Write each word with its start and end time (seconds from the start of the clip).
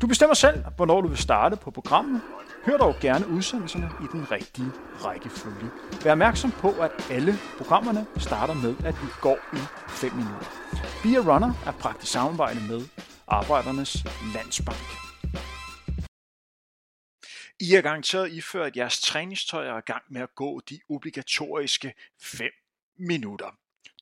Du 0.00 0.06
bestemmer 0.06 0.34
selv, 0.34 0.64
hvornår 0.76 1.00
du 1.00 1.08
vil 1.08 1.18
starte 1.18 1.56
på 1.56 1.70
programmet. 1.70 2.20
Hør 2.66 2.76
dog 2.76 2.94
gerne 3.00 3.28
udsendelserne 3.28 3.90
i 4.00 4.06
den 4.12 4.30
rigtige 4.30 4.70
rækkefølge. 5.04 5.70
Vær 6.04 6.12
opmærksom 6.12 6.50
på, 6.50 6.70
at 6.70 6.90
alle 7.10 7.34
programmerne 7.58 8.06
starter 8.16 8.54
med, 8.54 8.76
at 8.84 8.94
vi 9.02 9.08
går 9.20 9.38
i 9.52 9.60
5 9.88 10.12
minutter. 10.12 10.46
Be 11.02 11.08
a 11.08 11.34
Runner 11.34 11.52
er 11.66 11.72
praktisk 11.72 12.12
samarbejde 12.12 12.60
med 12.60 12.80
Arbejdernes 13.26 14.04
Landsbank. 14.34 14.86
I 17.60 17.74
er 17.74 17.80
garanteret 17.80 18.32
iført 18.32 18.76
jeres 18.76 19.00
træningstøj 19.00 19.68
og 19.68 19.74
er 19.74 19.78
i 19.78 19.92
gang 19.92 20.02
med 20.10 20.20
at 20.20 20.34
gå 20.34 20.60
de 20.70 20.80
obligatoriske 20.90 21.94
5 22.22 22.50
minutter. 22.98 23.50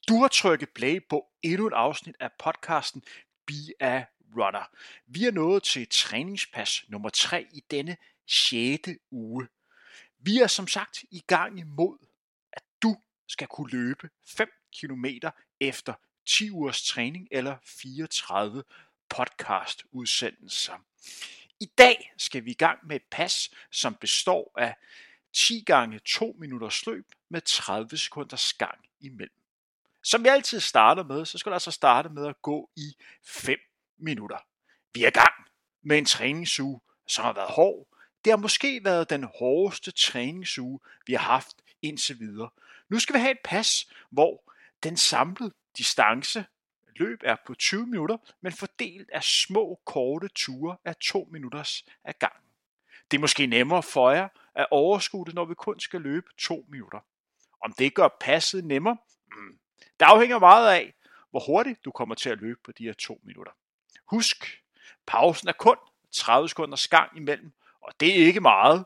Du 0.09 0.21
har 0.21 0.29
trykket 0.29 0.69
play 0.75 1.01
på 1.11 1.27
endnu 1.43 1.67
et 1.67 1.73
afsnit 1.73 2.17
af 2.21 2.31
podcasten 2.39 3.03
Be 3.47 3.85
a 3.85 4.05
Runner. 4.37 4.71
Vi 5.07 5.25
er 5.25 5.31
nået 5.31 5.63
til 5.63 5.89
træningspas 5.91 6.85
nummer 6.89 7.11
3 7.11 7.47
i 7.53 7.65
denne 7.71 7.97
6. 8.27 8.89
uge. 9.11 9.49
Vi 10.19 10.39
er 10.39 10.47
som 10.47 10.69
sagt 10.69 11.05
i 11.11 11.25
gang 11.27 11.59
imod, 11.59 11.99
at 12.53 12.63
du 12.83 12.97
skal 13.29 13.47
kunne 13.47 13.71
løbe 13.71 14.11
5 14.27 14.51
km 14.81 15.05
efter 15.61 15.95
10 16.27 16.51
ugers 16.51 16.83
træning 16.85 17.29
eller 17.31 17.57
34 17.65 18.65
podcast 19.09 19.85
udsendelser. 19.93 20.85
I 21.61 21.67
dag 21.79 22.13
skal 22.17 22.45
vi 22.45 22.51
i 22.51 22.55
gang 22.55 22.87
med 22.87 22.97
et 22.97 23.03
pas, 23.11 23.51
som 23.71 23.95
består 23.95 24.53
af 24.59 24.77
10 25.33 25.63
gange 25.67 25.99
2 25.99 26.37
minutters 26.39 26.87
løb 26.87 27.13
med 27.29 27.41
30 27.41 27.97
sekunders 27.97 28.53
gang 28.53 28.79
imellem. 29.01 29.43
Som 30.03 30.25
vi 30.25 30.29
altid 30.29 30.61
starter 30.61 31.03
med, 31.03 31.25
så 31.25 31.39
skal 31.39 31.51
du 31.51 31.55
altså 31.55 31.71
starte 31.71 32.09
med 32.09 32.27
at 32.27 32.43
gå 32.43 32.71
i 32.77 32.97
5 33.23 33.59
minutter. 34.03 34.39
Vi 34.95 35.05
er 35.05 35.09
i 35.09 35.11
gang 35.11 35.35
med 35.83 35.99
en 35.99 36.05
træningsuge, 36.05 36.81
som 37.07 37.25
har 37.25 37.33
været 37.33 37.51
hård. 37.51 37.87
Det 38.25 38.31
har 38.33 38.37
måske 38.37 38.85
været 38.85 39.11
den 39.11 39.25
hårdeste 39.39 39.91
træningsuge, 39.91 40.81
vi 41.07 41.13
har 41.13 41.33
haft 41.33 41.57
indtil 41.83 42.21
videre. 42.21 42.51
Nu 42.89 42.99
skal 42.99 43.15
vi 43.15 43.21
have 43.21 43.31
et 43.31 43.41
pas, 43.45 43.93
hvor 44.11 44.53
den 44.83 44.97
samlede 44.97 45.53
distance 45.79 46.45
løb 46.97 47.21
er 47.25 47.37
på 47.47 47.55
20 47.55 47.87
minutter, 47.87 48.17
men 48.41 48.53
fordelt 48.53 49.11
af 49.11 49.23
små, 49.23 49.81
korte 49.85 50.29
ture 50.29 50.77
af 50.85 50.97
2 50.97 51.29
minutters 51.33 51.85
ad 52.05 52.13
gangen. 52.19 52.49
Det 53.11 53.17
er 53.17 53.21
måske 53.21 53.47
nemmere 53.47 53.83
for 53.83 54.11
jer 54.11 54.29
at 54.55 54.67
overskue 54.71 55.27
det, 55.27 55.35
når 55.35 55.45
vi 55.45 55.55
kun 55.55 55.81
skal 55.81 56.01
løbe 56.01 56.27
2 56.39 56.67
minutter. 56.69 57.01
Om 57.65 57.73
det 57.73 57.95
gør 57.95 58.09
passet 58.21 58.65
nemmere? 58.65 58.97
Mm. 59.27 59.59
Det 60.01 60.07
afhænger 60.07 60.39
meget 60.39 60.75
af, 60.75 60.95
hvor 61.31 61.41
hurtigt 61.41 61.85
du 61.85 61.91
kommer 61.91 62.15
til 62.15 62.31
at 62.31 62.39
løbe 62.39 62.61
på 62.65 62.73
de 62.73 62.85
her 62.85 62.93
2 62.93 63.21
minutter. 63.25 63.53
Husk, 64.13 64.63
pausen 65.07 65.49
er 65.49 65.53
kun 65.53 65.77
30 66.13 66.49
sekunders 66.49 66.89
gang 66.89 67.17
imellem, 67.17 67.53
og 67.81 67.93
det 68.01 68.09
er 68.09 68.27
ikke 68.27 68.41
meget. 68.41 68.85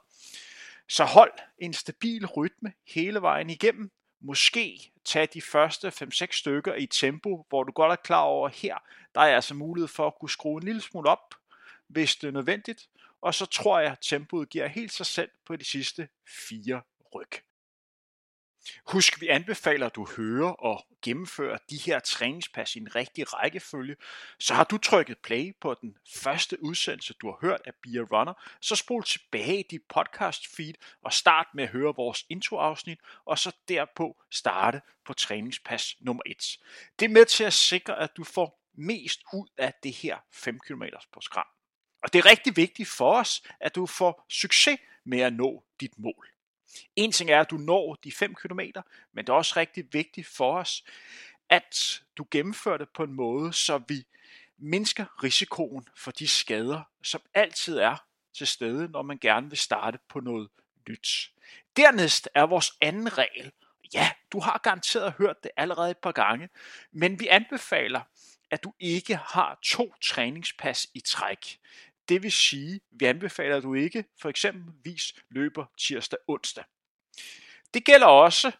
Så 0.88 1.04
hold 1.04 1.32
en 1.58 1.72
stabil 1.72 2.26
rytme 2.26 2.72
hele 2.94 3.22
vejen 3.22 3.50
igennem. 3.50 3.90
Måske 4.20 4.92
tag 5.04 5.28
de 5.34 5.42
første 5.42 5.88
5-6 5.88 6.26
stykker 6.30 6.74
i 6.74 6.86
tempo, 6.86 7.46
hvor 7.48 7.64
du 7.64 7.72
godt 7.72 7.92
er 7.92 7.96
klar 7.96 8.20
over 8.20 8.48
her, 8.48 8.76
der 9.14 9.20
er 9.20 9.34
altså 9.34 9.54
mulighed 9.54 9.88
for 9.88 10.06
at 10.06 10.14
kunne 10.20 10.30
skrue 10.30 10.56
en 10.56 10.66
lille 10.66 10.80
smule 10.80 11.10
op, 11.10 11.34
hvis 11.88 12.16
det 12.16 12.28
er 12.28 12.32
nødvendigt. 12.32 12.88
Og 13.20 13.34
så 13.34 13.46
tror 13.46 13.80
jeg, 13.80 13.92
at 13.92 13.98
tempoet 14.00 14.48
giver 14.48 14.66
helt 14.66 14.92
sig 14.92 15.06
selv 15.06 15.30
på 15.46 15.56
de 15.56 15.64
sidste 15.64 16.08
fire 16.48 16.82
ryg. 17.14 17.45
Husk, 18.86 19.20
vi 19.20 19.28
anbefaler, 19.28 19.86
at 19.86 19.94
du 19.94 20.06
hører 20.16 20.50
og 20.50 20.86
gennemfører 21.02 21.58
de 21.70 21.76
her 21.76 21.98
træningspas 21.98 22.76
i 22.76 22.78
en 22.78 22.94
rigtig 22.94 23.34
rækkefølge. 23.34 23.96
Så 24.38 24.54
har 24.54 24.64
du 24.64 24.78
trykket 24.78 25.18
play 25.18 25.56
på 25.60 25.74
den 25.74 25.96
første 26.14 26.62
udsendelse, 26.62 27.14
du 27.14 27.26
har 27.26 27.38
hørt 27.40 27.60
af 27.66 27.72
Beer 27.82 28.02
Runner, 28.02 28.34
så 28.60 28.76
spol 28.76 29.04
tilbage 29.04 29.60
i 29.60 29.66
dit 29.70 29.82
podcast 29.88 30.56
feed 30.56 30.74
og 31.02 31.12
start 31.12 31.46
med 31.54 31.64
at 31.64 31.70
høre 31.70 31.94
vores 31.96 32.24
introafsnit, 32.28 32.98
og 33.24 33.38
så 33.38 33.52
derpå 33.68 34.16
starte 34.30 34.80
på 35.06 35.12
træningspas 35.12 35.96
nummer 36.00 36.22
1. 36.26 36.36
Det 36.98 37.04
er 37.04 37.10
med 37.10 37.24
til 37.24 37.44
at 37.44 37.52
sikre, 37.52 37.98
at 37.98 38.16
du 38.16 38.24
får 38.24 38.62
mest 38.74 39.20
ud 39.32 39.48
af 39.58 39.74
det 39.82 39.92
her 39.92 40.16
5 40.32 40.58
km 40.58 40.82
program. 41.12 41.46
Og 42.02 42.12
det 42.12 42.18
er 42.18 42.26
rigtig 42.26 42.56
vigtigt 42.56 42.88
for 42.88 43.12
os, 43.12 43.42
at 43.60 43.74
du 43.74 43.86
får 43.86 44.26
succes 44.28 44.78
med 45.04 45.20
at 45.20 45.32
nå 45.32 45.64
dit 45.80 45.98
mål. 45.98 46.35
En 46.96 47.12
ting 47.12 47.30
er, 47.30 47.40
at 47.40 47.50
du 47.50 47.56
når 47.56 47.94
de 48.04 48.12
5 48.12 48.34
km, 48.34 48.60
men 49.12 49.26
det 49.26 49.28
er 49.28 49.32
også 49.32 49.54
rigtig 49.56 49.84
vigtigt 49.92 50.26
for 50.26 50.58
os, 50.58 50.84
at 51.48 52.02
du 52.16 52.26
gennemfører 52.30 52.76
det 52.76 52.88
på 52.94 53.02
en 53.02 53.12
måde, 53.12 53.52
så 53.52 53.82
vi 53.88 54.06
mindsker 54.58 55.22
risikoen 55.24 55.88
for 55.96 56.10
de 56.10 56.28
skader, 56.28 56.82
som 57.02 57.20
altid 57.34 57.78
er 57.78 57.96
til 58.34 58.46
stede, 58.46 58.88
når 58.88 59.02
man 59.02 59.18
gerne 59.18 59.48
vil 59.48 59.58
starte 59.58 59.98
på 60.08 60.20
noget 60.20 60.48
nyt. 60.88 61.30
Dernæst 61.76 62.28
er 62.34 62.42
vores 62.42 62.72
anden 62.80 63.18
regel. 63.18 63.52
Ja, 63.94 64.10
du 64.32 64.40
har 64.40 64.60
garanteret 64.62 65.14
hørt 65.18 65.42
det 65.42 65.50
allerede 65.56 65.90
et 65.90 65.98
par 65.98 66.12
gange, 66.12 66.48
men 66.92 67.20
vi 67.20 67.26
anbefaler, 67.26 68.00
at 68.50 68.64
du 68.64 68.72
ikke 68.80 69.16
har 69.16 69.58
to 69.62 69.94
træningspas 70.00 70.86
i 70.94 71.00
træk. 71.00 71.58
Det 72.08 72.22
vil 72.22 72.32
sige, 72.32 72.80
vi 72.90 73.04
anbefaler, 73.04 73.56
at 73.56 73.62
du 73.62 73.74
ikke 73.74 74.04
for 74.20 74.28
eksempelvis 74.28 75.14
løber 75.30 75.66
tirsdag 75.78 76.18
onsdag. 76.28 76.64
Det 77.74 77.84
gælder 77.84 78.06
også, 78.06 78.52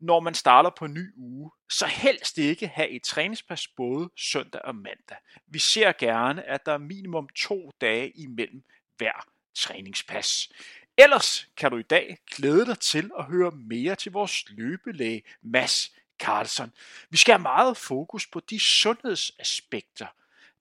når 0.00 0.20
man 0.20 0.34
starter 0.34 0.70
på 0.70 0.84
en 0.84 0.94
ny 0.94 1.12
uge, 1.16 1.50
så 1.70 1.86
helst 1.86 2.38
ikke 2.38 2.68
have 2.68 2.88
et 2.88 3.02
træningspas 3.02 3.68
både 3.68 4.10
søndag 4.16 4.62
og 4.62 4.74
mandag. 4.74 5.16
Vi 5.46 5.58
ser 5.58 5.92
gerne, 5.92 6.42
at 6.42 6.66
der 6.66 6.72
er 6.72 6.78
minimum 6.78 7.28
to 7.28 7.70
dage 7.80 8.10
imellem 8.10 8.62
hver 8.96 9.26
træningspas. 9.54 10.52
Ellers 10.96 11.48
kan 11.56 11.70
du 11.70 11.76
i 11.76 11.82
dag 11.82 12.18
glæde 12.30 12.66
dig 12.66 12.78
til 12.78 13.10
at 13.18 13.24
høre 13.24 13.50
mere 13.50 13.94
til 13.94 14.12
vores 14.12 14.44
løbelæge 14.48 15.22
Mads 15.42 15.94
Carlson. 16.18 16.72
Vi 17.10 17.16
skal 17.16 17.32
have 17.32 17.42
meget 17.42 17.76
fokus 17.76 18.26
på 18.26 18.40
de 18.40 18.60
sundhedsaspekter, 18.60 20.06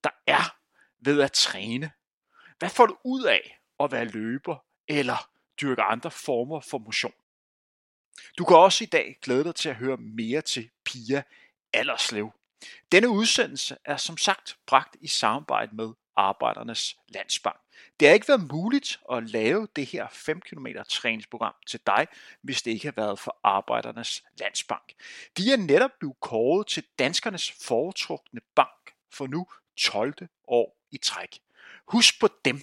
der 0.04 0.09
er 0.28 0.59
ved 1.02 1.22
at 1.22 1.32
træne. 1.32 1.92
Hvad 2.60 2.70
får 2.70 2.86
du 2.86 2.98
ud 3.04 3.24
af 3.24 3.60
at 3.80 3.92
være 3.92 4.06
løber 4.06 4.66
eller 4.88 5.30
dyrke 5.62 5.82
andre 5.82 6.12
former 6.12 6.60
for 6.60 6.78
motion? 6.78 7.14
Du 8.38 8.46
kan 8.46 8.58
også 8.58 8.84
i 8.84 8.88
dag 8.88 9.18
glæde 9.22 9.44
dig 9.44 9.56
til 9.56 9.70
at 9.70 9.76
høre 9.76 9.98
mere 9.98 10.42
til 10.42 10.70
Pia 10.86 11.24
Allerslev. 11.74 12.32
Denne 12.92 13.09
udsendelse 13.09 13.78
er 13.86 13.98
som 13.98 14.18
sagt 14.18 14.58
bragt 14.68 14.98
i 15.02 15.08
samarbejde 15.08 15.76
med 15.76 15.90
Arbejdernes 16.16 16.98
Landsbank. 17.08 17.59
Det 18.00 18.08
har 18.08 18.16
ikke 18.16 18.28
været 18.28 18.52
muligt 18.52 19.00
at 19.12 19.30
lave 19.30 19.68
det 19.76 19.86
her 19.86 20.08
5 20.12 20.42
km 20.42 20.68
træningsprogram 20.90 21.54
til 21.68 21.80
dig, 21.86 22.08
hvis 22.42 22.62
det 22.62 22.72
ikke 22.72 22.88
har 22.88 22.94
været 22.96 23.20
for 23.20 23.40
Arbejdernes 23.44 24.24
Landsbank. 24.40 24.94
De 25.38 25.54
er 25.54 25.58
netop 25.58 25.92
blevet 26.00 26.20
kåret 26.20 26.68
til 26.68 26.84
danskernes 27.00 27.52
foretrukne 27.52 28.42
bank 28.56 28.94
for 29.14 29.28
nu 29.28 29.48
12. 29.78 30.28
år 30.48 30.78
i 30.92 30.98
træk. 30.98 31.40
Husk 31.86 32.20
på 32.20 32.30
dem, 32.46 32.62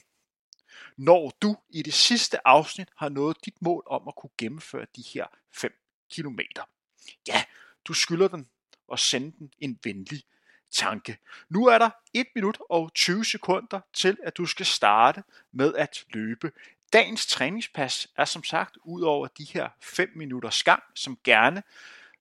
når 0.96 1.32
du 1.42 1.56
i 1.70 1.82
det 1.82 1.94
sidste 1.94 2.46
afsnit 2.46 2.88
har 2.96 3.08
nået 3.08 3.36
dit 3.44 3.62
mål 3.62 3.82
om 3.86 4.08
at 4.08 4.14
kunne 4.14 4.30
gennemføre 4.38 4.86
de 4.96 5.02
her 5.02 5.26
5 5.52 5.72
km. 6.14 6.40
Ja, 7.28 7.44
du 7.84 7.92
skylder 7.92 8.28
den 8.28 8.48
og 8.88 8.98
sende 8.98 9.38
den 9.38 9.52
en 9.58 9.78
venlig 9.84 10.22
tanke. 10.70 11.18
Nu 11.48 11.66
er 11.66 11.78
der 11.78 11.90
1 12.14 12.26
minut 12.34 12.58
og 12.70 12.94
20 12.94 13.24
sekunder 13.24 13.80
til, 13.92 14.18
at 14.22 14.36
du 14.36 14.46
skal 14.46 14.66
starte 14.66 15.22
med 15.52 15.74
at 15.74 16.04
løbe. 16.08 16.52
Dagens 16.92 17.26
træningspas 17.26 18.08
er 18.16 18.24
som 18.24 18.44
sagt 18.44 18.76
ud 18.84 19.02
over 19.02 19.26
de 19.26 19.44
her 19.44 19.68
5 19.80 20.12
minutters 20.14 20.62
gang, 20.62 20.82
som 20.94 21.18
gerne 21.24 21.62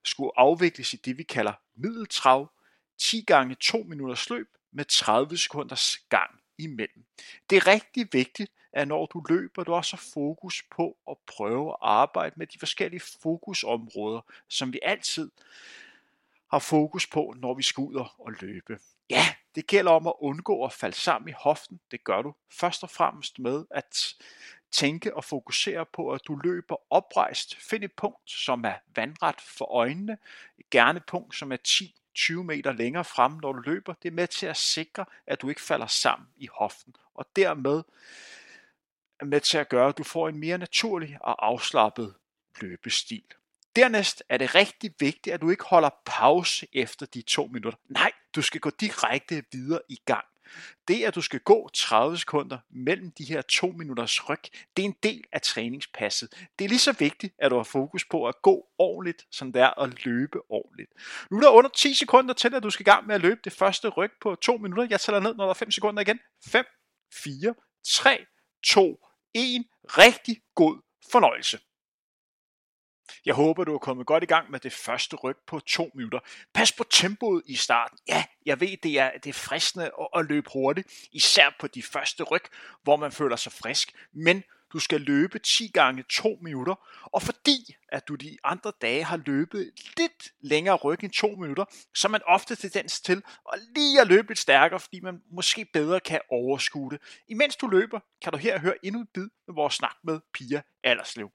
skulle 0.04 0.32
afvikles 0.36 0.94
i 0.94 0.98
det, 0.98 1.18
vi 1.18 1.24
kalder 1.24 1.54
middeltrav, 1.76 2.52
10 2.98 3.22
gange 3.22 3.56
2 3.56 3.84
minutters 3.84 4.30
løb 4.30 4.48
med 4.76 4.86
30 4.86 5.38
sekunders 5.38 5.98
gang 5.98 6.40
imellem. 6.58 7.06
Det 7.50 7.56
er 7.56 7.68
rigtig 7.68 8.08
vigtigt, 8.12 8.52
at 8.74 8.88
når 8.88 9.06
du 9.06 9.24
løber, 9.30 9.64
du 9.64 9.74
også 9.74 9.96
har 9.96 10.04
fokus 10.14 10.64
på 10.72 10.98
at 11.10 11.18
prøve 11.28 11.70
at 11.70 11.78
arbejde 11.82 12.36
med 12.38 12.48
de 12.48 12.60
forskellige 12.60 13.02
fokusområder, 13.22 14.22
som 14.48 14.74
vi 14.74 14.80
altid 14.84 15.32
har 16.52 16.60
fokus 16.60 17.08
på, 17.08 17.34
når 17.38 17.54
vi 17.54 17.64
skal 17.64 17.82
ud 17.82 17.96
og 17.96 18.34
løbe. 18.42 18.80
Ja, 19.10 19.26
Det 19.56 19.68
gælder 19.68 19.92
om 19.92 20.08
at 20.08 20.14
undgå 20.20 20.66
at 20.66 20.74
falde 20.74 20.96
sammen 20.96 21.30
i 21.30 21.34
hoften. 21.38 21.80
Det 21.92 22.04
gør 22.04 22.22
du 22.22 22.34
først 22.52 22.84
og 22.84 22.90
fremmest 22.90 23.40
med 23.40 23.66
at 23.72 24.16
tænke 24.72 25.16
og 25.16 25.24
fokusere 25.24 25.86
på, 25.86 26.12
at 26.12 26.22
du 26.28 26.36
løber 26.36 26.76
oprejst. 26.90 27.56
Find 27.56 27.84
et 27.84 27.94
punkt, 27.94 28.32
som 28.32 28.64
er 28.66 28.74
vandret 28.96 29.42
for 29.42 29.66
øjnene. 29.66 30.18
Gerne 30.72 30.98
et 30.98 31.06
punkt, 31.06 31.36
som 31.36 31.52
er 31.52 31.58
10 31.58 31.96
20 32.16 32.44
meter 32.44 32.72
længere 32.72 33.06
frem, 33.06 33.32
når 33.32 33.54
du 33.54 33.60
løber. 33.60 33.94
Det 33.94 34.08
er 34.08 34.14
med 34.14 34.28
til 34.28 34.46
at 34.46 34.58
sikre, 34.58 35.06
at 35.28 35.42
du 35.42 35.50
ikke 35.50 35.62
falder 35.62 35.88
sammen 35.88 36.28
i 36.38 36.48
hoften, 36.54 36.96
og 37.16 37.26
dermed 37.36 37.84
er 39.20 39.26
med 39.26 39.40
til 39.42 39.58
at 39.58 39.70
gøre, 39.70 39.90
at 39.90 39.98
du 39.98 40.04
får 40.04 40.30
en 40.30 40.38
mere 40.38 40.58
naturlig 40.58 41.18
og 41.22 41.46
afslappet 41.46 42.16
løbestil. 42.62 43.24
Dernæst 43.76 44.24
er 44.30 44.38
det 44.38 44.56
rigtig 44.56 44.94
vigtigt, 45.00 45.34
at 45.34 45.42
du 45.42 45.50
ikke 45.50 45.64
holder 45.64 45.90
pause 46.06 46.68
efter 46.74 47.06
de 47.06 47.22
to 47.22 47.46
minutter. 47.46 47.80
Nej, 47.90 48.12
du 48.36 48.42
skal 48.42 48.62
gå 48.62 48.70
direkte 48.70 49.44
videre 49.52 49.82
i 49.90 50.02
gang. 50.06 50.26
Det, 50.88 51.04
at 51.04 51.16
du 51.16 51.22
skal 51.22 51.40
gå 51.40 51.70
30 51.74 52.18
sekunder 52.18 52.58
mellem 52.70 53.12
de 53.12 53.24
her 53.24 53.42
to 53.42 53.68
minutters 53.68 54.30
ryg, 54.30 54.42
det 54.78 54.84
er 54.84 54.88
en 54.88 54.96
del 55.04 55.24
af 55.32 55.42
træningspasset. 55.42 56.48
Det 56.60 56.66
er 56.66 56.70
lige 56.70 56.80
så 56.80 56.92
vigtigt, 56.92 57.34
at 57.40 57.52
du 57.52 57.56
har 57.56 57.64
fokus 57.64 58.06
på 58.06 58.28
at 58.28 58.42
gå 58.42 58.66
ordentligt, 58.78 59.26
som 59.32 59.52
det 59.52 59.62
er 59.62 59.82
at 59.82 60.06
løbe 60.06 60.40
ordentligt. 60.52 60.92
Nu 61.32 61.38
er 61.38 61.42
der 61.42 61.50
under 61.50 61.70
10 61.70 61.94
sekunder 61.94 62.34
til, 62.34 62.56
at 62.56 62.64
du 62.64 62.70
skal 62.70 62.84
i 62.84 62.90
gang 62.92 63.08
med 63.08 63.16
at 63.16 63.22
løbe 63.22 63.40
det 63.44 63.54
første 63.54 63.90
ryg 63.90 64.12
på 64.22 64.36
to 64.36 64.58
minutter. 64.58 64.88
Jeg 64.90 65.02
tæller 65.02 65.20
ned, 65.20 65.36
når 65.36 65.44
der 65.44 65.50
er 65.50 65.54
5 65.54 65.72
sekunder 65.72 66.02
igen. 66.02 66.20
5, 66.48 66.66
4, 67.14 67.56
3, 67.86 68.26
2, 68.66 69.00
1. 69.34 69.66
Rigtig 69.86 70.42
god 70.56 70.82
fornøjelse. 71.12 71.60
Jeg 73.26 73.36
håber, 73.36 73.64
du 73.64 73.74
er 73.74 73.78
kommet 73.78 74.06
godt 74.06 74.24
i 74.24 74.26
gang 74.26 74.52
med 74.52 74.60
det 74.60 74.74
første 74.74 75.16
ryg 75.16 75.36
på 75.48 75.60
to 75.60 75.92
minutter. 75.96 76.20
Pas 76.54 76.72
på 76.72 76.84
tempoet 76.84 77.44
i 77.46 77.56
starten. 77.56 77.98
Ja, 78.08 78.26
jeg 78.46 78.60
ved, 78.60 78.78
det 78.84 79.00
er, 79.00 79.12
det 79.24 79.30
er 79.30 79.34
fristende 79.34 79.86
at, 79.86 80.08
at 80.16 80.26
løbe 80.26 80.50
hurtigt, 80.54 80.88
især 81.12 81.56
på 81.60 81.68
de 81.68 81.84
første 81.84 82.24
ryg, 82.24 82.44
hvor 82.84 82.96
man 82.96 83.12
føler 83.12 83.36
sig 83.36 83.52
frisk. 83.52 83.96
Men 84.14 84.44
du 84.74 84.80
skal 84.80 85.02
løbe 85.02 85.40
10 85.40 85.68
gange 85.74 86.04
2 86.10 86.38
minutter, 86.42 86.76
og 87.14 87.22
fordi 87.22 87.76
at 87.90 88.08
du 88.08 88.16
de 88.16 88.38
andre 88.44 88.72
dage 88.82 89.04
har 89.04 89.18
løbet 89.18 89.72
lidt 89.98 90.32
længere 90.42 90.76
ryg 90.76 91.04
end 91.04 91.12
2 91.12 91.28
minutter, 91.28 91.66
så 91.94 92.08
er 92.08 92.10
man 92.10 92.22
ofte 92.26 92.56
tendens 92.56 93.02
til 93.02 93.24
at 93.54 93.60
lige 93.76 94.02
at 94.02 94.08
løbe 94.08 94.28
lidt 94.28 94.40
stærkere, 94.40 94.80
fordi 94.80 95.00
man 95.00 95.22
måske 95.32 95.66
bedre 95.74 96.00
kan 96.00 96.20
overskue 96.30 96.92
det. 96.92 97.02
Imens 97.28 97.56
du 97.56 97.68
løber, 97.68 98.00
kan 98.22 98.32
du 98.32 98.38
her 98.38 98.60
høre 98.60 98.86
endnu 98.86 99.02
et 99.02 99.10
bid 99.14 99.28
med 99.48 99.56
vores 99.56 99.74
snak 99.74 99.96
med 100.04 100.20
Pia 100.34 100.62
Allerslev. 100.84 101.32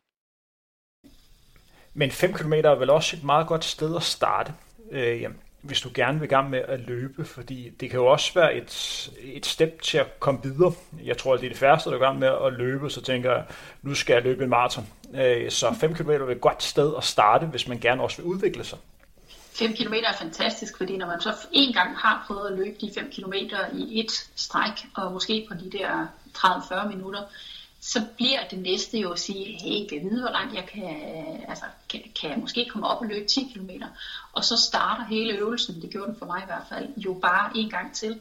Men 2.00 2.10
5 2.10 2.32
km 2.32 2.52
er 2.52 2.74
vel 2.74 2.90
også 2.90 3.16
et 3.16 3.24
meget 3.24 3.46
godt 3.46 3.64
sted 3.64 3.96
at 3.96 4.02
starte, 4.02 4.52
øh, 4.90 5.24
hvis 5.62 5.80
du 5.80 5.90
gerne 5.94 6.18
vil 6.18 6.26
i 6.26 6.28
gang 6.28 6.50
med 6.50 6.62
at 6.68 6.80
løbe, 6.80 7.24
fordi 7.24 7.70
det 7.80 7.90
kan 7.90 7.98
jo 7.98 8.06
også 8.06 8.34
være 8.34 8.54
et, 8.54 9.10
et 9.22 9.46
step 9.46 9.82
til 9.82 9.98
at 9.98 10.20
komme 10.20 10.40
videre. 10.42 10.72
Jeg 11.04 11.18
tror, 11.18 11.34
at 11.34 11.40
det 11.40 11.46
er 11.46 11.50
det 11.50 11.58
færreste, 11.58 11.90
der 11.90 11.96
er 11.96 12.00
i 12.00 12.04
gang 12.04 12.18
med 12.18 12.28
at 12.28 12.52
løbe, 12.52 12.90
så 12.90 13.00
tænker 13.02 13.30
jeg, 13.32 13.44
nu 13.82 13.94
skal 13.94 14.14
jeg 14.14 14.22
løbe 14.22 14.44
en 14.44 14.50
maraton. 14.50 14.86
Øh, 15.14 15.50
så 15.50 15.74
5 15.80 15.94
km 15.94 16.10
er 16.10 16.28
et 16.28 16.40
godt 16.40 16.62
sted 16.62 16.92
at 16.96 17.04
starte, 17.04 17.46
hvis 17.46 17.68
man 17.68 17.78
gerne 17.78 18.02
også 18.02 18.16
vil 18.16 18.26
udvikle 18.26 18.64
sig. 18.64 18.78
5 19.52 19.72
km 19.72 19.94
er 19.94 20.16
fantastisk, 20.18 20.76
fordi 20.76 20.96
når 20.96 21.06
man 21.06 21.20
så 21.20 21.32
en 21.52 21.72
gang 21.72 21.96
har 21.96 22.24
prøvet 22.26 22.50
at 22.50 22.58
løbe 22.58 22.76
de 22.80 22.90
5 22.94 23.10
km 23.10 23.32
i 23.78 24.00
et 24.00 24.10
stræk, 24.36 24.86
og 24.94 25.12
måske 25.12 25.46
på 25.48 25.54
de 25.54 25.78
der 25.78 26.06
30-40 26.38 26.88
minutter, 26.88 27.20
så 27.80 28.06
bliver 28.16 28.48
det 28.50 28.58
næste 28.58 28.98
jo 28.98 29.12
at 29.12 29.18
sige, 29.18 29.44
hey, 29.44 29.88
kan 29.88 29.98
jeg 29.98 30.10
vide, 30.10 30.20
hvor 30.20 30.30
langt 30.30 30.54
jeg 30.54 30.66
kan, 30.66 31.44
altså, 31.48 31.64
kan, 31.88 32.00
kan 32.20 32.30
jeg 32.30 32.38
måske 32.38 32.66
komme 32.70 32.86
op 32.86 33.00
og 33.00 33.06
løbe 33.06 33.26
10 33.26 33.52
km, 33.54 33.70
og 34.32 34.44
så 34.44 34.56
starter 34.56 35.04
hele 35.04 35.32
øvelsen, 35.32 35.82
det 35.82 35.90
gjorde 35.90 36.06
den 36.06 36.18
for 36.18 36.26
mig 36.26 36.42
i 36.42 36.46
hvert 36.46 36.66
fald, 36.68 36.88
jo 36.96 37.18
bare 37.22 37.50
en 37.56 37.70
gang 37.70 37.94
til, 37.94 38.20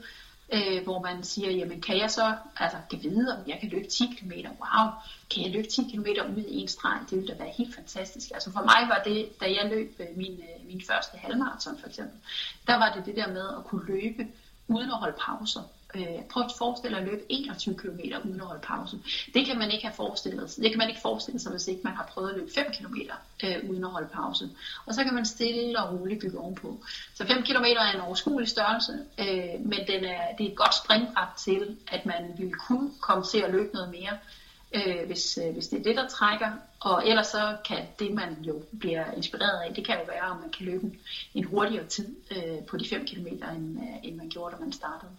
øh, 0.53 0.83
hvor 0.83 1.01
man 1.01 1.23
siger, 1.23 1.51
jamen 1.51 1.81
kan 1.81 1.97
jeg 1.97 2.11
så, 2.11 2.35
altså 2.57 2.77
kan 2.89 3.03
vide, 3.03 3.37
om 3.37 3.49
jeg 3.49 3.57
kan 3.59 3.69
løbe 3.69 3.87
10 3.87 4.05
km, 4.05 4.31
wow, 4.31 4.87
kan 5.29 5.43
jeg 5.43 5.51
løbe 5.51 5.67
10 5.67 5.83
km 5.83 6.05
ud 6.37 6.43
i 6.47 6.61
en 6.61 6.67
streg, 6.67 6.99
det 7.09 7.17
ville 7.17 7.33
da 7.33 7.43
være 7.43 7.53
helt 7.57 7.75
fantastisk. 7.75 8.31
Altså 8.33 8.51
for 8.51 8.61
mig 8.61 8.89
var 8.89 9.01
det, 9.05 9.39
da 9.41 9.45
jeg 9.45 9.69
løb 9.69 9.95
øh, 9.99 10.17
min, 10.17 10.31
øh, 10.33 10.67
min 10.67 10.81
første 10.87 11.17
halvmarathon 11.17 11.79
for 11.79 11.87
eksempel, 11.87 12.19
der 12.67 12.75
var 12.75 12.93
det 12.93 13.05
det 13.05 13.15
der 13.15 13.27
med 13.27 13.47
at 13.57 13.63
kunne 13.65 13.85
løbe 13.85 14.27
uden 14.67 14.91
at 14.91 14.97
holde 14.97 15.17
pauser. 15.19 15.61
Øh, 15.95 16.23
prøv 16.29 16.43
at 16.43 16.51
forestille 16.57 16.97
dig 16.97 17.05
at 17.05 17.09
løbe 17.11 17.23
21 17.29 17.75
km 17.75 17.99
uden 18.25 18.41
at 18.41 18.47
holde 18.47 18.61
pause. 18.61 18.99
Det 19.33 19.45
kan 19.45 19.57
man 19.57 19.71
ikke 19.71 19.85
have 19.85 19.95
forestillet 19.95 20.51
sig. 20.51 20.63
Det 20.63 20.71
kan 20.71 20.77
man 20.77 20.89
ikke 20.89 21.01
forestille 21.01 21.39
sig, 21.39 21.51
hvis 21.51 21.67
ikke 21.67 21.81
man 21.83 21.93
har 21.93 22.09
prøvet 22.13 22.29
at 22.29 22.35
løbe 22.35 22.51
5 22.51 22.65
km 22.71 22.95
øh, 23.43 23.69
uden 23.69 23.83
at 23.83 23.89
holde 23.89 24.09
pause. 24.13 24.49
Og 24.85 24.93
så 24.93 25.03
kan 25.03 25.13
man 25.13 25.25
stille 25.25 25.79
og 25.79 25.99
roligt 25.99 26.21
bygge 26.21 26.39
ovenpå. 26.39 26.79
Så 27.13 27.27
5 27.27 27.43
km 27.43 27.63
er 27.63 27.91
en 27.95 28.01
overskuelig 28.01 28.49
størrelse, 28.49 28.93
øh, 29.19 29.65
men 29.65 29.79
den 29.87 30.03
er, 30.03 30.35
det 30.37 30.45
er 30.45 30.51
et 30.51 30.57
godt 30.57 30.75
springbræt 30.75 31.27
til, 31.37 31.77
at 31.87 32.05
man 32.05 32.33
vil 32.37 32.53
kunne 32.53 32.91
komme 33.01 33.23
til 33.23 33.39
at 33.39 33.51
løbe 33.51 33.73
noget 33.73 33.89
mere, 33.89 34.17
øh, 34.73 35.05
hvis, 35.05 35.39
øh, 35.43 35.53
hvis 35.53 35.67
det 35.67 35.79
er 35.79 35.83
det, 35.83 35.95
der 35.95 36.07
trækker. 36.07 36.51
Og 36.79 37.07
ellers 37.07 37.27
så 37.27 37.57
kan 37.65 37.87
det, 37.99 38.11
man 38.11 38.37
jo 38.41 38.63
bliver 38.79 39.11
inspireret 39.11 39.61
af, 39.61 39.73
det 39.73 39.85
kan 39.85 39.95
jo 39.95 40.05
være, 40.07 40.31
om 40.31 40.37
man 40.37 40.49
kan 40.49 40.65
løbe 40.65 40.91
en 41.33 41.43
hurtigere 41.43 41.85
tid 41.85 42.15
øh, 42.31 42.65
på 42.67 42.77
de 42.77 42.89
5 42.89 43.05
km, 43.05 43.27
end, 43.27 43.79
øh, 43.79 43.95
end 44.03 44.15
man 44.15 44.29
gjorde, 44.29 44.55
da 44.55 44.61
man 44.61 44.73
startede. 44.73 45.11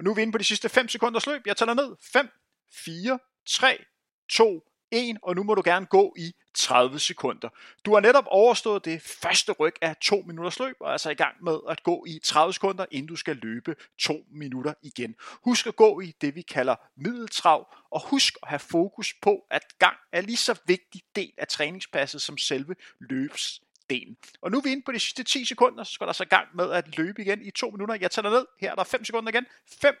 Og 0.00 0.04
nu 0.04 0.10
er 0.10 0.14
vi 0.14 0.22
inde 0.22 0.32
på 0.32 0.38
de 0.38 0.44
sidste 0.44 0.68
5 0.68 0.88
sekunders 0.88 1.26
løb. 1.26 1.46
Jeg 1.46 1.56
tæller 1.56 1.74
ned. 1.74 1.96
5, 2.12 2.28
4, 2.72 3.18
3, 3.48 3.84
2, 4.30 4.62
1, 4.90 5.16
og 5.22 5.36
nu 5.36 5.42
må 5.42 5.54
du 5.54 5.62
gerne 5.64 5.86
gå 5.86 6.14
i 6.18 6.32
30 6.54 6.98
sekunder. 6.98 7.48
Du 7.84 7.92
har 7.94 8.00
netop 8.00 8.24
overstået 8.26 8.84
det 8.84 9.02
første 9.02 9.52
ryg 9.52 9.74
af 9.82 9.96
2 9.96 10.22
minutters 10.26 10.58
løb, 10.58 10.76
og 10.80 10.88
er 10.88 10.92
altså 10.92 11.10
i 11.10 11.14
gang 11.14 11.44
med 11.44 11.58
at 11.68 11.82
gå 11.82 12.04
i 12.08 12.20
30 12.24 12.52
sekunder, 12.52 12.86
inden 12.90 13.08
du 13.08 13.16
skal 13.16 13.36
løbe 13.36 13.76
2 13.98 14.24
minutter 14.30 14.74
igen. 14.82 15.14
Husk 15.44 15.66
at 15.66 15.76
gå 15.76 16.00
i 16.00 16.14
det, 16.20 16.34
vi 16.34 16.42
kalder 16.42 16.76
middeltrav, 16.96 17.74
og 17.90 18.08
husk 18.08 18.36
at 18.42 18.48
have 18.48 18.58
fokus 18.58 19.14
på, 19.22 19.46
at 19.50 19.78
gang 19.78 19.96
er 20.12 20.20
lige 20.20 20.36
så 20.36 20.60
vigtig 20.66 21.02
del 21.16 21.32
af 21.38 21.48
træningspasset 21.48 22.22
som 22.22 22.38
selve 22.38 22.74
løbs 23.00 23.60
delen. 23.90 24.16
Og 24.42 24.50
nu 24.50 24.58
er 24.58 24.62
vi 24.62 24.72
inde 24.72 24.82
på 24.86 24.92
de 24.92 24.98
sidste 24.98 25.22
10 25.22 25.44
sekunder, 25.44 25.84
så 25.84 25.92
skal 25.92 26.06
der 26.06 26.12
så 26.12 26.22
i 26.22 26.26
gang 26.26 26.48
med 26.54 26.70
at 26.70 26.96
løbe 26.96 27.22
igen 27.22 27.42
i 27.42 27.50
2 27.50 27.70
minutter. 27.70 27.94
Jeg 28.00 28.10
tæller 28.10 28.30
ned. 28.30 28.46
Her 28.60 28.70
er 28.70 28.74
der 28.74 28.84
5 28.84 29.04
sekunder 29.04 29.28
igen. 29.28 29.46
5, 29.80 29.94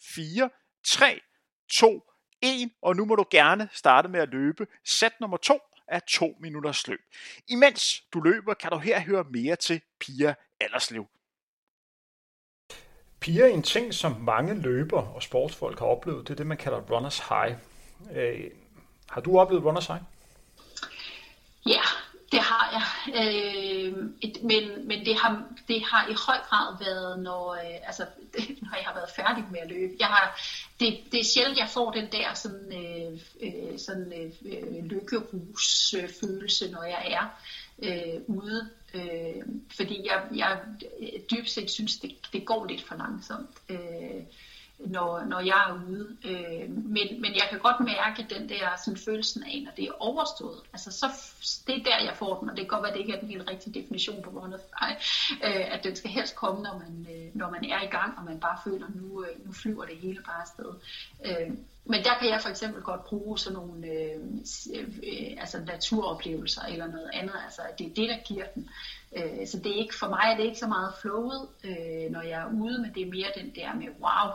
4, 0.00 0.50
3, 0.84 1.20
2, 1.70 2.02
1. 2.42 2.70
Og 2.82 2.96
nu 2.96 3.04
må 3.04 3.14
du 3.14 3.24
gerne 3.30 3.68
starte 3.72 4.08
med 4.08 4.20
at 4.20 4.28
løbe. 4.28 4.66
Sæt 4.84 5.12
nummer 5.20 5.36
2 5.36 5.60
er 5.88 6.00
2 6.08 6.36
minutters 6.40 6.86
løb. 6.86 7.00
Imens 7.48 8.02
du 8.12 8.20
løber, 8.20 8.54
kan 8.54 8.70
du 8.70 8.78
her 8.78 9.00
høre 9.00 9.24
mere 9.30 9.56
til 9.56 9.80
Pia 10.00 10.34
Allerslev. 10.60 11.06
Pia, 13.20 13.46
en 13.46 13.62
ting, 13.62 13.94
som 13.94 14.12
mange 14.20 14.54
løber 14.54 15.02
og 15.02 15.22
sportsfolk 15.22 15.78
har 15.78 15.86
oplevet, 15.86 16.28
det 16.28 16.34
er 16.34 16.36
det, 16.36 16.46
man 16.46 16.56
kalder 16.56 16.80
runners 16.80 17.18
high. 17.18 17.56
Øh, 18.12 18.50
har 19.08 19.20
du 19.20 19.38
oplevet 19.38 19.64
runners 19.64 19.86
high? 19.86 20.00
Ja, 21.66 21.82
det 22.36 22.44
har 22.44 22.66
jeg, 22.76 22.86
øh, 23.20 23.92
et, 24.20 24.42
men, 24.42 24.88
men 24.88 25.06
det, 25.06 25.16
har, 25.16 25.44
det 25.68 25.82
har 25.82 26.08
i 26.08 26.14
høj 26.26 26.38
grad 26.48 26.78
været, 26.84 27.18
når, 27.18 27.54
øh, 27.54 27.86
altså, 27.86 28.06
det, 28.34 28.42
når 28.62 28.76
jeg 28.76 28.84
har 28.84 28.94
været 28.94 29.10
færdig 29.16 29.44
med 29.50 29.60
at 29.60 29.68
løbe. 29.68 29.92
Jeg 29.98 30.06
har, 30.06 30.40
det, 30.80 30.98
det 31.12 31.20
er 31.20 31.24
sjældent, 31.24 31.58
jeg 31.58 31.68
får 31.68 31.90
den 31.90 32.12
der 32.12 32.34
sådan, 32.34 32.72
øh, 32.82 33.20
øh, 33.40 33.78
sådan, 33.78 34.12
øh, 34.12 34.30
øh 34.44 34.84
lykkerus-følelse, 34.84 36.70
når 36.70 36.84
jeg 36.84 37.02
er 37.06 37.24
øh, 37.82 38.20
ude. 38.26 38.70
Øh, 38.94 39.42
fordi 39.76 40.06
jeg, 40.06 40.22
jeg 40.34 40.60
dybest 41.30 41.54
set 41.54 41.70
synes, 41.70 41.96
det, 41.98 42.10
det 42.32 42.44
går 42.44 42.66
lidt 42.66 42.82
for 42.82 42.94
langsomt. 42.94 43.50
Øh, 43.68 44.22
når, 44.78 45.24
når 45.24 45.40
jeg 45.40 45.66
er 45.68 45.80
ude. 45.88 46.16
Øh, 46.24 46.70
men, 46.70 47.20
men 47.20 47.34
jeg 47.34 47.46
kan 47.50 47.58
godt 47.58 47.80
mærke 47.80 48.26
den 48.34 48.48
der 48.48 48.68
sådan, 48.84 48.98
følelsen 48.98 49.42
af, 49.42 49.62
når 49.64 49.72
det 49.76 49.84
er 49.84 50.02
overstået. 50.02 50.60
Altså, 50.72 50.90
så, 50.92 51.06
det 51.66 51.76
er 51.76 51.82
der, 51.84 52.04
jeg 52.04 52.16
får 52.16 52.38
den, 52.40 52.50
og 52.50 52.56
det 52.56 52.62
kan 52.62 52.68
godt 52.68 52.82
være, 52.82 52.90
at 52.90 52.94
det 52.94 53.00
ikke 53.00 53.12
er 53.12 53.20
den 53.20 53.28
helt 53.28 53.50
rigtige 53.50 53.82
definition 53.82 54.22
på 54.22 54.30
rundet 54.30 54.60
øh, 55.44 55.74
at 55.74 55.84
den 55.84 55.96
skal 55.96 56.10
helst 56.10 56.36
komme, 56.36 56.62
når 56.62 56.78
man, 56.78 57.06
øh, 57.14 57.30
når 57.34 57.50
man 57.50 57.64
er 57.64 57.82
i 57.82 57.86
gang, 57.86 58.18
og 58.18 58.24
man 58.24 58.40
bare 58.40 58.58
føler, 58.64 58.86
nu, 58.94 59.24
øh, 59.24 59.46
nu 59.46 59.52
flyver 59.52 59.84
det 59.84 59.96
hele 59.96 60.22
bare 60.26 60.42
afsted. 60.42 60.72
Øh, 61.24 61.56
men 61.88 62.04
der 62.04 62.18
kan 62.18 62.28
jeg 62.28 62.40
for 62.40 62.48
eksempel 62.48 62.82
godt 62.82 63.04
bruge 63.04 63.38
sådan 63.38 63.58
nogle 63.58 63.86
øh, 63.86 64.20
øh, 64.74 65.36
altså 65.38 65.60
naturoplevelser 65.66 66.62
eller 66.62 66.86
noget 66.86 67.10
andet. 67.12 67.34
Altså 67.44 67.62
det 67.78 67.86
er 67.86 67.94
det, 67.94 68.08
der 68.08 68.16
giver 68.26 68.46
den. 68.54 68.68
Øh, 69.16 69.46
så 69.46 69.58
det 69.58 69.72
er 69.72 69.76
ikke, 69.76 69.94
for 69.98 70.08
mig 70.08 70.24
er 70.32 70.36
det 70.36 70.44
ikke 70.44 70.58
så 70.58 70.66
meget 70.66 70.94
flowet, 71.02 71.48
øh, 71.64 72.10
når 72.10 72.22
jeg 72.22 72.40
er 72.42 72.50
ude, 72.60 72.78
men 72.82 72.94
det 72.94 73.02
er 73.02 73.10
mere 73.10 73.32
den 73.36 73.54
der 73.54 73.74
med, 73.74 73.86
wow, 74.00 74.32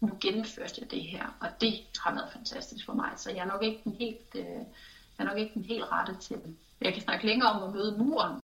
nu 0.00 0.18
gennemførte 0.20 0.74
jeg 0.80 0.90
det 0.90 1.02
her, 1.02 1.36
og 1.40 1.48
det 1.60 1.72
har 1.98 2.14
været 2.14 2.32
fantastisk 2.32 2.86
for 2.86 2.92
mig. 2.92 3.10
Så 3.16 3.30
jeg 3.30 3.38
er 3.38 3.52
nok 3.52 3.62
ikke 3.62 3.80
den 3.84 3.92
helt, 3.92 4.34
øh, 4.34 4.44
jeg 5.18 5.18
er 5.18 5.24
nok 5.24 5.38
ikke 5.38 5.54
den 5.54 5.64
helt 5.64 5.84
rette 5.92 6.16
til 6.20 6.36
det. 6.36 6.56
Jeg 6.80 6.92
kan 6.92 7.02
snakke 7.02 7.26
længere 7.26 7.50
om 7.50 7.62
at 7.62 7.74
møde 7.74 7.98
muren. 7.98 8.40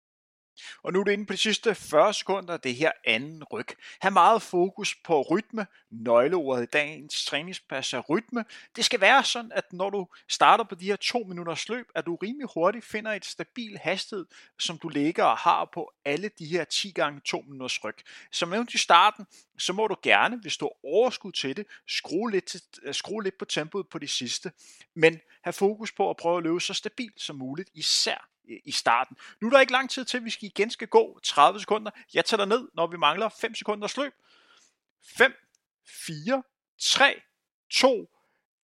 Og 0.82 0.92
nu 0.92 1.00
er 1.00 1.04
det 1.04 1.12
inde 1.12 1.26
på 1.26 1.32
de 1.32 1.38
sidste 1.38 1.74
40 1.74 2.14
sekunder, 2.14 2.56
det 2.56 2.74
her 2.74 2.92
anden 3.04 3.44
ryg. 3.44 3.66
Ha' 4.00 4.10
meget 4.10 4.42
fokus 4.42 4.94
på 4.94 5.22
rytme. 5.22 5.66
Nøgleordet 5.90 6.62
i 6.62 6.66
dagens 6.66 7.24
træningspas 7.24 7.92
er 7.92 8.00
rytme. 8.00 8.44
Det 8.76 8.84
skal 8.84 9.00
være 9.00 9.24
sådan, 9.24 9.52
at 9.54 9.72
når 9.72 9.90
du 9.90 10.08
starter 10.28 10.64
på 10.64 10.74
de 10.74 10.86
her 10.86 10.96
to 10.96 11.18
minutters 11.28 11.68
løb, 11.68 11.86
at 11.94 12.06
du 12.06 12.14
rimelig 12.14 12.48
hurtigt 12.54 12.84
finder 12.84 13.12
et 13.12 13.24
stabil 13.24 13.78
hastighed, 13.78 14.26
som 14.58 14.78
du 14.78 14.88
ligger 14.88 15.24
og 15.24 15.38
har 15.38 15.64
på 15.74 15.92
alle 16.04 16.30
de 16.38 16.46
her 16.46 16.64
10 16.64 16.90
gange 16.90 17.20
2 17.24 17.40
minutters 17.40 17.84
ryg. 17.84 17.96
Som 18.32 18.48
nævnt 18.48 18.74
i 18.74 18.78
starten, 18.78 19.26
så 19.58 19.72
må 19.72 19.86
du 19.86 19.96
gerne, 20.02 20.40
hvis 20.40 20.56
du 20.56 20.64
har 20.64 20.90
overskud 20.90 21.32
til 21.32 21.56
det, 21.56 21.66
skrue 21.88 22.30
lidt, 22.30 22.44
til, 22.44 22.62
øh, 22.82 22.94
skrue 22.94 23.22
lidt 23.22 23.38
på 23.38 23.44
tempoet 23.44 23.88
på 23.88 23.98
de 23.98 24.08
sidste. 24.08 24.52
Men 24.94 25.20
have 25.42 25.52
fokus 25.52 25.92
på 25.92 26.10
at 26.10 26.16
prøve 26.16 26.36
at 26.36 26.42
løbe 26.42 26.60
så 26.60 26.74
stabilt 26.74 27.20
som 27.20 27.36
muligt, 27.36 27.70
især 27.74 28.31
i 28.64 28.70
starten. 28.70 29.16
Nu 29.40 29.46
er 29.46 29.50
der 29.50 29.60
ikke 29.60 29.72
lang 29.72 29.90
tid 29.90 30.04
til, 30.04 30.16
at 30.16 30.24
vi 30.24 30.30
skal 30.30 30.46
igen 30.46 30.70
skal 30.70 30.88
gå 30.88 31.20
30 31.22 31.60
sekunder. 31.60 31.90
Jeg 32.14 32.24
tæller 32.24 32.44
ned, 32.44 32.68
når 32.74 32.86
vi 32.86 32.96
mangler 32.96 33.28
5 33.28 33.54
sekunders 33.54 33.96
løb. 33.96 34.14
5, 35.16 35.34
4, 35.86 36.42
3, 36.80 37.22
2, 37.70 38.10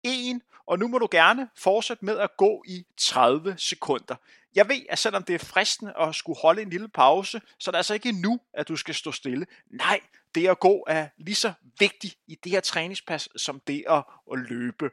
1, 0.04 0.40
og 0.66 0.78
nu 0.78 0.88
må 0.88 0.98
du 0.98 1.08
gerne 1.10 1.50
fortsætte 1.56 2.04
med 2.04 2.18
at 2.18 2.36
gå 2.36 2.64
i 2.66 2.86
30 2.96 3.54
sekunder. 3.58 4.16
Jeg 4.54 4.68
ved, 4.68 4.82
at 4.88 4.98
selvom 4.98 5.22
det 5.22 5.34
er 5.34 5.38
fristende 5.38 5.94
at 5.98 6.14
skulle 6.14 6.38
holde 6.42 6.62
en 6.62 6.70
lille 6.70 6.88
pause, 6.88 7.40
så 7.58 7.70
er 7.70 7.72
det 7.72 7.76
altså 7.76 7.94
ikke 7.94 8.12
nu, 8.12 8.40
at 8.54 8.68
du 8.68 8.76
skal 8.76 8.94
stå 8.94 9.12
stille. 9.12 9.46
Nej, 9.70 10.00
det 10.34 10.48
at 10.48 10.60
gå 10.60 10.84
er 10.88 11.08
lige 11.18 11.34
så 11.34 11.52
vigtigt 11.78 12.16
i 12.26 12.34
det 12.44 12.52
her 12.52 12.60
træningspas, 12.60 13.28
som 13.36 13.60
det 13.66 13.84
at, 13.88 14.04
at 14.32 14.38
løbe. 14.38 14.90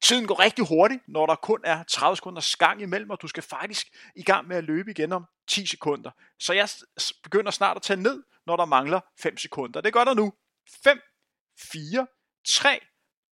Tiden 0.00 0.26
går 0.26 0.40
rigtig 0.40 0.66
hurtigt, 0.68 1.02
når 1.08 1.26
der 1.26 1.34
kun 1.34 1.60
er 1.64 1.82
30 1.82 2.16
sekunders 2.16 2.56
gang 2.56 2.82
imellem, 2.82 3.10
og 3.10 3.22
du 3.22 3.28
skal 3.28 3.42
faktisk 3.42 3.86
i 4.16 4.22
gang 4.22 4.48
med 4.48 4.56
at 4.56 4.64
løbe 4.64 4.90
igen 4.90 5.12
om 5.12 5.24
10 5.48 5.66
sekunder. 5.66 6.10
Så 6.38 6.52
jeg 6.52 6.68
begynder 7.22 7.50
snart 7.50 7.76
at 7.76 7.82
tage 7.82 8.02
ned, 8.02 8.22
når 8.46 8.56
der 8.56 8.64
mangler 8.64 9.00
5 9.18 9.36
sekunder. 9.36 9.80
Det 9.80 9.92
gør 9.92 10.04
der 10.04 10.14
nu. 10.14 10.32
5, 10.84 11.00
4, 11.58 12.06
3, 12.46 12.80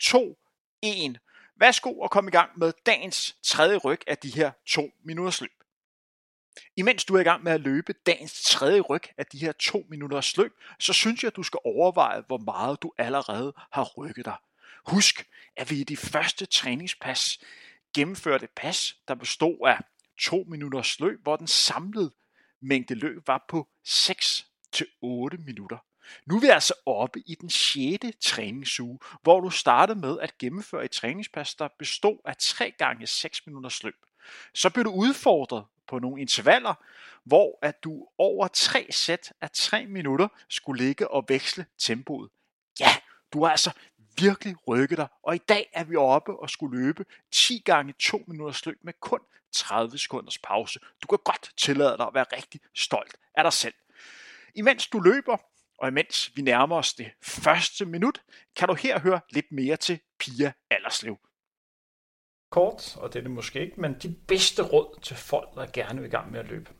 2, 0.00 0.38
1. 0.82 1.18
Værsgo 1.56 2.04
at 2.04 2.10
komme 2.10 2.28
i 2.28 2.32
gang 2.32 2.58
med 2.58 2.72
dagens 2.86 3.36
tredje 3.42 3.76
ryg 3.76 4.00
af 4.06 4.18
de 4.18 4.30
her 4.30 4.52
to 4.66 4.90
minutters 5.04 5.40
løb. 5.40 5.57
Imens 6.76 7.04
du 7.04 7.14
er 7.14 7.20
i 7.20 7.24
gang 7.24 7.42
med 7.42 7.52
at 7.52 7.60
løbe 7.60 7.92
dagens 7.92 8.42
tredje 8.42 8.80
ryg 8.80 9.02
af 9.18 9.26
de 9.26 9.38
her 9.38 9.52
to 9.52 9.86
minutters 9.90 10.36
løb, 10.36 10.52
så 10.78 10.92
synes 10.92 11.22
jeg, 11.22 11.28
at 11.28 11.36
du 11.36 11.42
skal 11.42 11.60
overveje, 11.64 12.22
hvor 12.26 12.38
meget 12.38 12.82
du 12.82 12.92
allerede 12.98 13.54
har 13.72 13.84
rykket 13.84 14.24
dig. 14.24 14.36
Husk, 14.86 15.28
at 15.56 15.70
vi 15.70 15.80
i 15.80 15.84
de 15.84 15.96
første 15.96 16.46
træningspas 16.46 17.38
gennemførte 17.94 18.44
et 18.44 18.50
pas, 18.56 18.94
der 19.08 19.14
bestod 19.14 19.58
af 19.66 19.78
to 20.20 20.44
minutters 20.48 21.00
løb, 21.00 21.22
hvor 21.22 21.36
den 21.36 21.46
samlede 21.46 22.12
mængde 22.60 22.94
løb 22.94 23.26
var 23.26 23.44
på 23.48 23.68
6 23.84 24.46
til 24.72 24.86
8 25.00 25.36
minutter. 25.36 25.78
Nu 26.26 26.36
er 26.36 26.40
vi 26.40 26.46
altså 26.46 26.74
oppe 26.86 27.20
i 27.26 27.34
den 27.34 27.50
6. 27.50 28.04
træningsuge, 28.20 28.98
hvor 29.22 29.40
du 29.40 29.50
startede 29.50 29.98
med 29.98 30.20
at 30.20 30.38
gennemføre 30.38 30.84
et 30.84 30.90
træningspas, 30.90 31.54
der 31.54 31.68
bestod 31.78 32.18
af 32.24 32.36
3 32.36 32.70
gange 32.70 33.06
6 33.06 33.46
minutters 33.46 33.82
løb. 33.82 34.07
Så 34.54 34.70
blev 34.70 34.84
du 34.84 34.90
udfordret 34.90 35.64
på 35.86 35.98
nogle 35.98 36.20
intervaller, 36.20 36.74
hvor 37.24 37.58
at 37.62 37.84
du 37.84 38.08
over 38.18 38.48
tre 38.48 38.86
sæt 38.90 39.32
af 39.40 39.50
tre 39.50 39.86
minutter 39.86 40.28
skulle 40.48 40.84
ligge 40.84 41.10
og 41.10 41.24
veksle 41.28 41.66
tempoet. 41.78 42.30
Ja, 42.80 42.96
du 43.32 43.44
har 43.44 43.50
altså 43.50 43.70
virkelig 44.20 44.56
rykket 44.68 44.98
dig, 44.98 45.08
og 45.22 45.34
i 45.34 45.38
dag 45.38 45.70
er 45.72 45.84
vi 45.84 45.96
oppe 45.96 46.40
og 46.40 46.50
skulle 46.50 46.80
løbe 46.80 47.04
10 47.32 47.62
gange 47.64 47.94
2 48.00 48.24
minutters 48.26 48.66
løb 48.66 48.78
med 48.82 48.92
kun 49.00 49.20
30 49.52 49.98
sekunders 49.98 50.38
pause. 50.38 50.80
Du 51.02 51.06
kan 51.06 51.18
godt 51.24 51.52
tillade 51.56 51.96
dig 51.96 52.06
at 52.06 52.14
være 52.14 52.26
rigtig 52.32 52.60
stolt 52.74 53.16
af 53.34 53.44
dig 53.44 53.52
selv. 53.52 53.74
Imens 54.54 54.86
du 54.86 55.00
løber, 55.00 55.36
og 55.78 55.88
imens 55.88 56.36
vi 56.36 56.42
nærmer 56.42 56.76
os 56.76 56.94
det 56.94 57.10
første 57.22 57.84
minut, 57.84 58.22
kan 58.56 58.68
du 58.68 58.74
her 58.74 59.00
høre 59.00 59.20
lidt 59.30 59.52
mere 59.52 59.76
til 59.76 60.00
Pia 60.18 60.52
Allerslev 60.70 61.18
kort, 62.50 62.96
og 62.96 63.12
det 63.12 63.18
er 63.18 63.22
det 63.22 63.30
måske 63.30 63.60
ikke, 63.60 63.80
men 63.80 63.96
de 64.02 64.14
bedste 64.26 64.62
råd 64.62 64.98
til 65.02 65.16
folk, 65.16 65.54
der 65.54 65.66
gerne 65.72 66.00
vil 66.00 66.08
i 66.08 66.10
gang 66.10 66.32
med 66.32 66.40
at 66.40 66.48
løbe? 66.48 66.70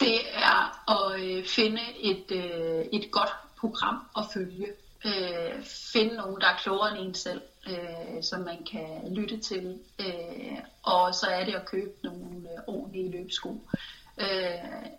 Det 0.00 0.20
er 0.34 0.90
at 0.90 1.20
øh, 1.20 1.44
finde 1.44 1.80
et, 2.00 2.30
øh, 2.30 2.84
et 2.92 3.10
godt 3.10 3.30
program 3.58 3.96
at 4.16 4.24
følge. 4.34 4.66
Øh, 5.04 5.64
finde 5.92 6.14
nogen, 6.16 6.40
der 6.40 6.46
er 6.46 6.56
klogere 6.62 6.98
end 6.98 7.08
en 7.08 7.14
selv, 7.14 7.42
øh, 7.66 8.22
som 8.22 8.40
man 8.40 8.64
kan 8.70 9.14
lytte 9.14 9.38
til. 9.40 9.78
Øh, 10.00 10.58
og 10.82 11.14
så 11.14 11.26
er 11.26 11.44
det 11.44 11.54
at 11.54 11.66
købe 11.66 11.92
nogle 12.02 12.36
øh, 12.36 12.58
ordentlige 12.66 13.10
løbesko. 13.10 13.50
Øh, 13.50 13.99
Øh, 14.18 14.90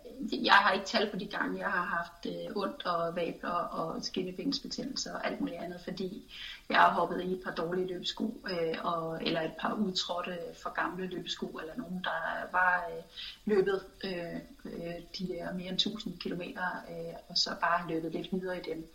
jeg 0.44 0.54
har 0.54 0.72
ikke 0.72 0.86
tal 0.86 1.10
på 1.10 1.16
de 1.16 1.26
gange, 1.26 1.58
jeg 1.58 1.70
har 1.70 1.84
haft 1.84 2.26
øh, 2.26 2.56
ondt 2.56 2.86
og 2.86 3.16
vabler 3.16 3.50
og 3.50 4.04
skinnebengsbetændelser 4.04 5.14
og 5.14 5.26
alt 5.26 5.40
muligt 5.40 5.58
andet, 5.58 5.80
fordi 5.84 6.32
jeg 6.68 6.78
har 6.78 6.90
hoppet 6.90 7.22
i 7.24 7.32
et 7.32 7.40
par 7.44 7.50
dårlige 7.50 7.86
løbesko, 7.86 8.40
øh, 8.50 8.84
og, 8.84 9.22
eller 9.22 9.40
et 9.40 9.52
par 9.60 9.74
udtrådte 9.74 10.30
øh, 10.30 10.56
for 10.62 10.70
gamle 10.70 11.06
løbesko, 11.06 11.46
eller 11.46 11.76
nogen, 11.76 12.04
der 12.04 12.50
var 12.52 12.84
øh, 12.96 13.02
løbet 13.44 13.84
øh, 14.04 14.34
øh 14.64 14.94
de 15.18 15.28
der 15.28 15.52
mere 15.52 15.68
end 15.68 15.74
1000 15.74 16.18
km, 16.18 16.42
øh, 16.42 17.14
og 17.28 17.38
så 17.38 17.50
bare 17.60 17.88
løbet 17.88 18.12
lidt 18.12 18.32
videre 18.32 18.58
i 18.58 18.70
dem. 18.70 18.88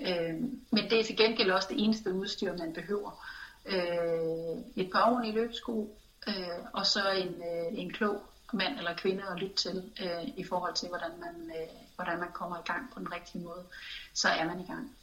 Øh, 0.00 0.34
men 0.70 0.90
det 0.90 1.00
er 1.00 1.04
til 1.04 1.16
gengæld 1.16 1.50
også 1.50 1.68
det 1.70 1.84
eneste 1.84 2.12
udstyr, 2.12 2.56
man 2.56 2.72
behøver. 2.72 3.26
Øh, 3.66 4.62
et 4.76 4.90
par 4.92 5.10
ordentlige 5.10 5.34
løbesko, 5.34 5.98
øh, 6.28 6.64
og 6.72 6.86
så 6.86 7.10
en, 7.10 7.34
øh, 7.34 7.78
en 7.78 7.92
klog 7.92 8.22
mand 8.54 8.78
eller 8.78 8.96
kvinde 8.96 9.22
at 9.30 9.40
lytte 9.40 9.56
til 9.56 9.92
øh, 10.00 10.24
i 10.36 10.44
forhold 10.44 10.74
til, 10.74 10.88
hvordan 10.88 11.10
man, 11.20 11.56
øh, 11.56 11.68
hvordan 11.94 12.18
man 12.18 12.32
kommer 12.32 12.58
i 12.58 12.62
gang 12.66 12.92
på 12.92 12.98
den 12.98 13.12
rigtige 13.12 13.44
måde, 13.44 13.66
så 14.14 14.28
er 14.28 14.44
man 14.44 14.60
i 14.60 14.66
gang. 14.66 14.96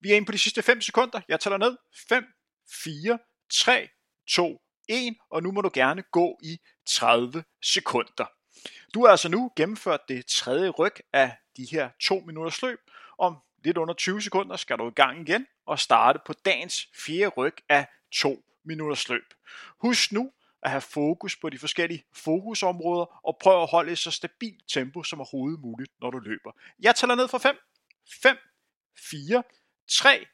Vi 0.00 0.10
er 0.10 0.16
inde 0.16 0.26
på 0.26 0.32
de 0.32 0.38
sidste 0.38 0.62
5 0.62 0.80
sekunder. 0.80 1.20
Jeg 1.28 1.40
tæller 1.40 1.58
ned. 1.58 1.76
5, 2.08 2.24
4, 2.84 3.18
3, 3.52 3.88
2, 4.28 4.60
1, 4.88 5.16
og 5.30 5.42
nu 5.42 5.52
må 5.52 5.60
du 5.60 5.70
gerne 5.74 6.02
gå 6.02 6.38
i 6.42 6.58
30 6.86 7.44
sekunder. 7.62 8.26
Du 8.94 9.04
har 9.04 9.10
altså 9.10 9.28
nu 9.28 9.52
gennemført 9.56 10.00
det 10.08 10.26
tredje 10.26 10.68
ryg 10.68 10.94
af 11.12 11.36
de 11.56 11.66
her 11.70 11.90
2 12.00 12.20
minutters 12.20 12.62
løb. 12.62 12.78
Om 13.18 13.36
lidt 13.64 13.76
under 13.76 13.94
20 13.94 14.22
sekunder 14.22 14.56
skal 14.56 14.78
du 14.78 14.88
i 14.88 14.92
gang 14.92 15.28
igen 15.28 15.46
og 15.66 15.78
starte 15.78 16.18
på 16.26 16.32
dagens 16.32 16.88
fjerde 17.04 17.28
ryg 17.28 17.56
af 17.68 17.86
2 18.12 18.44
minutters 18.64 19.08
løb. 19.08 19.34
Husk 19.78 20.12
nu, 20.12 20.32
at 20.64 20.70
have 20.70 20.80
fokus 20.80 21.36
på 21.36 21.50
de 21.50 21.58
forskellige 21.58 22.04
fokusområder 22.12 23.20
og 23.26 23.36
prøv 23.40 23.62
at 23.62 23.70
holde 23.70 23.92
et 23.92 23.98
så 23.98 24.10
stabilt 24.10 24.68
tempo 24.68 25.02
som 25.02 25.20
overhovedet 25.20 25.60
muligt, 25.60 25.92
når 26.00 26.10
du 26.10 26.18
løber. 26.18 26.52
Jeg 26.80 26.94
tæller 26.94 27.14
ned 27.14 27.28
fra 27.28 27.38
5, 27.38 27.56
5, 28.22 28.36
4, 29.10 29.42
3, 29.90 30.26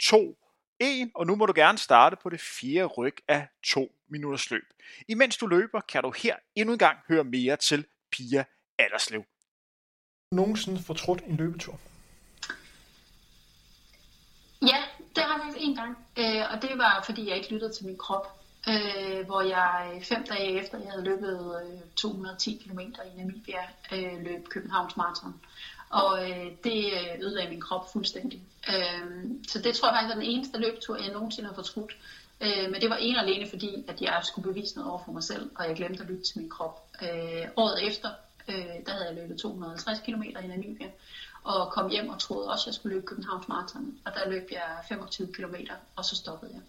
2, 0.00 0.38
1, 0.80 1.10
og 1.14 1.26
nu 1.26 1.36
må 1.36 1.46
du 1.46 1.52
gerne 1.56 1.78
starte 1.78 2.16
på 2.22 2.30
det 2.30 2.40
fjerde 2.40 2.86
ryg 2.86 3.16
af 3.28 3.48
2 3.62 3.92
minutters 4.08 4.50
løb. 4.50 4.64
Imens 5.08 5.36
du 5.36 5.46
løber, 5.46 5.80
kan 5.80 6.02
du 6.02 6.10
her 6.10 6.36
endnu 6.54 6.72
en 6.72 6.78
gang 6.78 6.98
høre 7.08 7.24
mere 7.24 7.56
til 7.56 7.86
Pia 8.12 8.44
Allerslev. 8.78 9.24
Nogensinde 10.32 10.82
fortrudt 10.82 11.22
en 11.22 11.36
løbetur? 11.36 11.80
Ja, 14.62 14.82
det 15.16 15.24
har 15.24 15.34
jeg 15.34 15.40
faktisk 15.44 15.66
en 15.68 15.76
gang, 15.76 15.98
øh, 16.16 16.52
og 16.52 16.62
det 16.62 16.78
var 16.78 17.02
fordi 17.04 17.28
jeg 17.28 17.36
ikke 17.36 17.52
lyttede 17.52 17.72
til 17.72 17.86
min 17.86 17.98
krop 17.98 18.37
øh, 18.68 19.26
hvor 19.26 19.40
jeg 19.40 19.92
øh, 19.94 20.02
fem 20.02 20.24
dage 20.26 20.60
efter, 20.60 20.78
jeg 20.78 20.90
havde 20.90 21.04
løbet 21.04 21.56
øh, 21.62 21.80
210 21.96 22.62
km 22.64 22.80
i 22.80 23.16
Namibia, 23.16 23.62
øh, 23.92 24.24
løb 24.24 24.48
Københavns 24.48 24.96
Marathon. 24.96 25.40
Og 25.90 26.30
øh, 26.30 26.46
det 26.64 26.84
øh, 26.92 27.20
ødelagde 27.20 27.50
min 27.50 27.60
krop 27.60 27.92
fuldstændig. 27.92 28.42
Øh, 28.68 29.24
så 29.48 29.58
det 29.62 29.74
tror 29.74 29.88
jeg 29.88 29.94
faktisk 29.94 30.10
er 30.10 30.20
den 30.20 30.30
eneste 30.30 30.58
løbetur, 30.58 30.96
jeg 30.96 31.12
nogensinde 31.12 31.48
har 31.48 31.54
fortrudt. 31.54 31.96
Øh, 32.40 32.70
men 32.70 32.80
det 32.80 32.90
var 32.90 32.96
en 32.96 33.16
og 33.16 33.22
alene 33.22 33.50
fordi, 33.50 33.84
at 33.88 34.00
jeg 34.00 34.20
skulle 34.24 34.52
bevise 34.52 34.76
noget 34.76 34.90
over 34.90 35.02
for 35.04 35.12
mig 35.12 35.22
selv, 35.22 35.50
og 35.54 35.68
jeg 35.68 35.76
glemte 35.76 36.02
at 36.02 36.08
lytte 36.10 36.22
til 36.22 36.40
min 36.40 36.50
krop. 36.50 36.88
Øh, 37.02 37.48
året 37.56 37.86
efter, 37.86 38.08
øh, 38.48 38.86
der 38.86 38.92
havde 38.92 39.06
jeg 39.06 39.14
løbet 39.14 39.38
250 39.38 39.98
km 39.98 40.22
i 40.22 40.46
Namibia 40.46 40.88
og 41.44 41.72
kom 41.72 41.90
hjem 41.90 42.08
og 42.08 42.18
troede 42.18 42.50
også, 42.50 42.62
at 42.62 42.66
jeg 42.66 42.74
skulle 42.74 42.94
løbe 42.94 43.06
Københavns 43.06 43.48
Marathon. 43.48 43.98
Og 44.04 44.12
der 44.14 44.30
løb 44.30 44.48
jeg 44.52 44.84
25 44.88 45.32
km, 45.32 45.54
og 45.96 46.04
så 46.04 46.16
stoppede 46.16 46.52
jeg. 46.54 46.62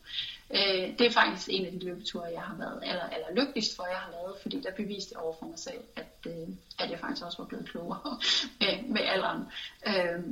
Øh, 0.58 0.98
det 1.00 1.08
er 1.08 1.12
faktisk 1.12 1.48
en 1.52 1.66
af 1.66 1.72
de 1.72 1.86
løbeture, 1.86 2.26
jeg 2.26 2.42
har 2.42 2.56
været 2.56 2.80
aller, 2.84 3.04
aller 3.04 3.32
lykkeligst 3.36 3.76
for, 3.76 3.86
jeg 3.86 3.98
har 3.98 4.12
lavet, 4.12 4.36
fordi 4.42 4.62
der 4.62 4.72
beviste 4.72 5.12
jeg 5.14 5.24
over 5.24 5.36
for 5.40 5.46
mig 5.46 5.60
selv, 5.60 5.84
at, 5.96 6.18
øh, 6.28 6.48
at 6.80 6.92
jeg 6.92 7.00
faktisk 7.00 7.26
også 7.26 7.38
var 7.38 7.46
blevet 7.46 7.70
klogere 7.70 8.00
med, 8.60 8.84
med 8.88 9.02
alderen. 9.02 9.42
Øh, 9.88 10.24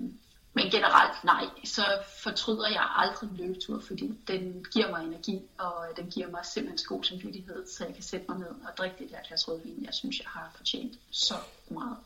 men 0.58 0.72
generelt 0.72 1.24
nej, 1.24 1.46
så 1.64 1.86
fortryder 2.24 2.68
jeg 2.70 2.86
aldrig 2.96 3.30
en 3.30 3.38
løbetur, 3.38 3.80
fordi 3.88 4.08
den 4.28 4.66
giver 4.74 4.90
mig 4.90 5.04
energi, 5.04 5.42
og 5.58 5.76
øh, 5.90 5.98
den 5.98 6.12
giver 6.12 6.30
mig 6.30 6.46
simpelthen 6.46 6.88
god 6.88 7.04
samvittighed, 7.04 7.68
så 7.68 7.86
jeg 7.86 7.94
kan 7.94 8.04
sætte 8.04 8.26
mig 8.30 8.38
ned 8.40 8.48
og 8.68 8.78
drikke 8.78 8.96
det 9.00 9.12
der 9.12 9.28
glas 9.28 9.48
rødvin, 9.48 9.86
jeg 9.86 9.94
synes, 9.94 10.20
jeg 10.20 10.28
har 10.28 10.52
fortjent 10.56 11.00
så 11.12 11.34
meget. 11.70 11.98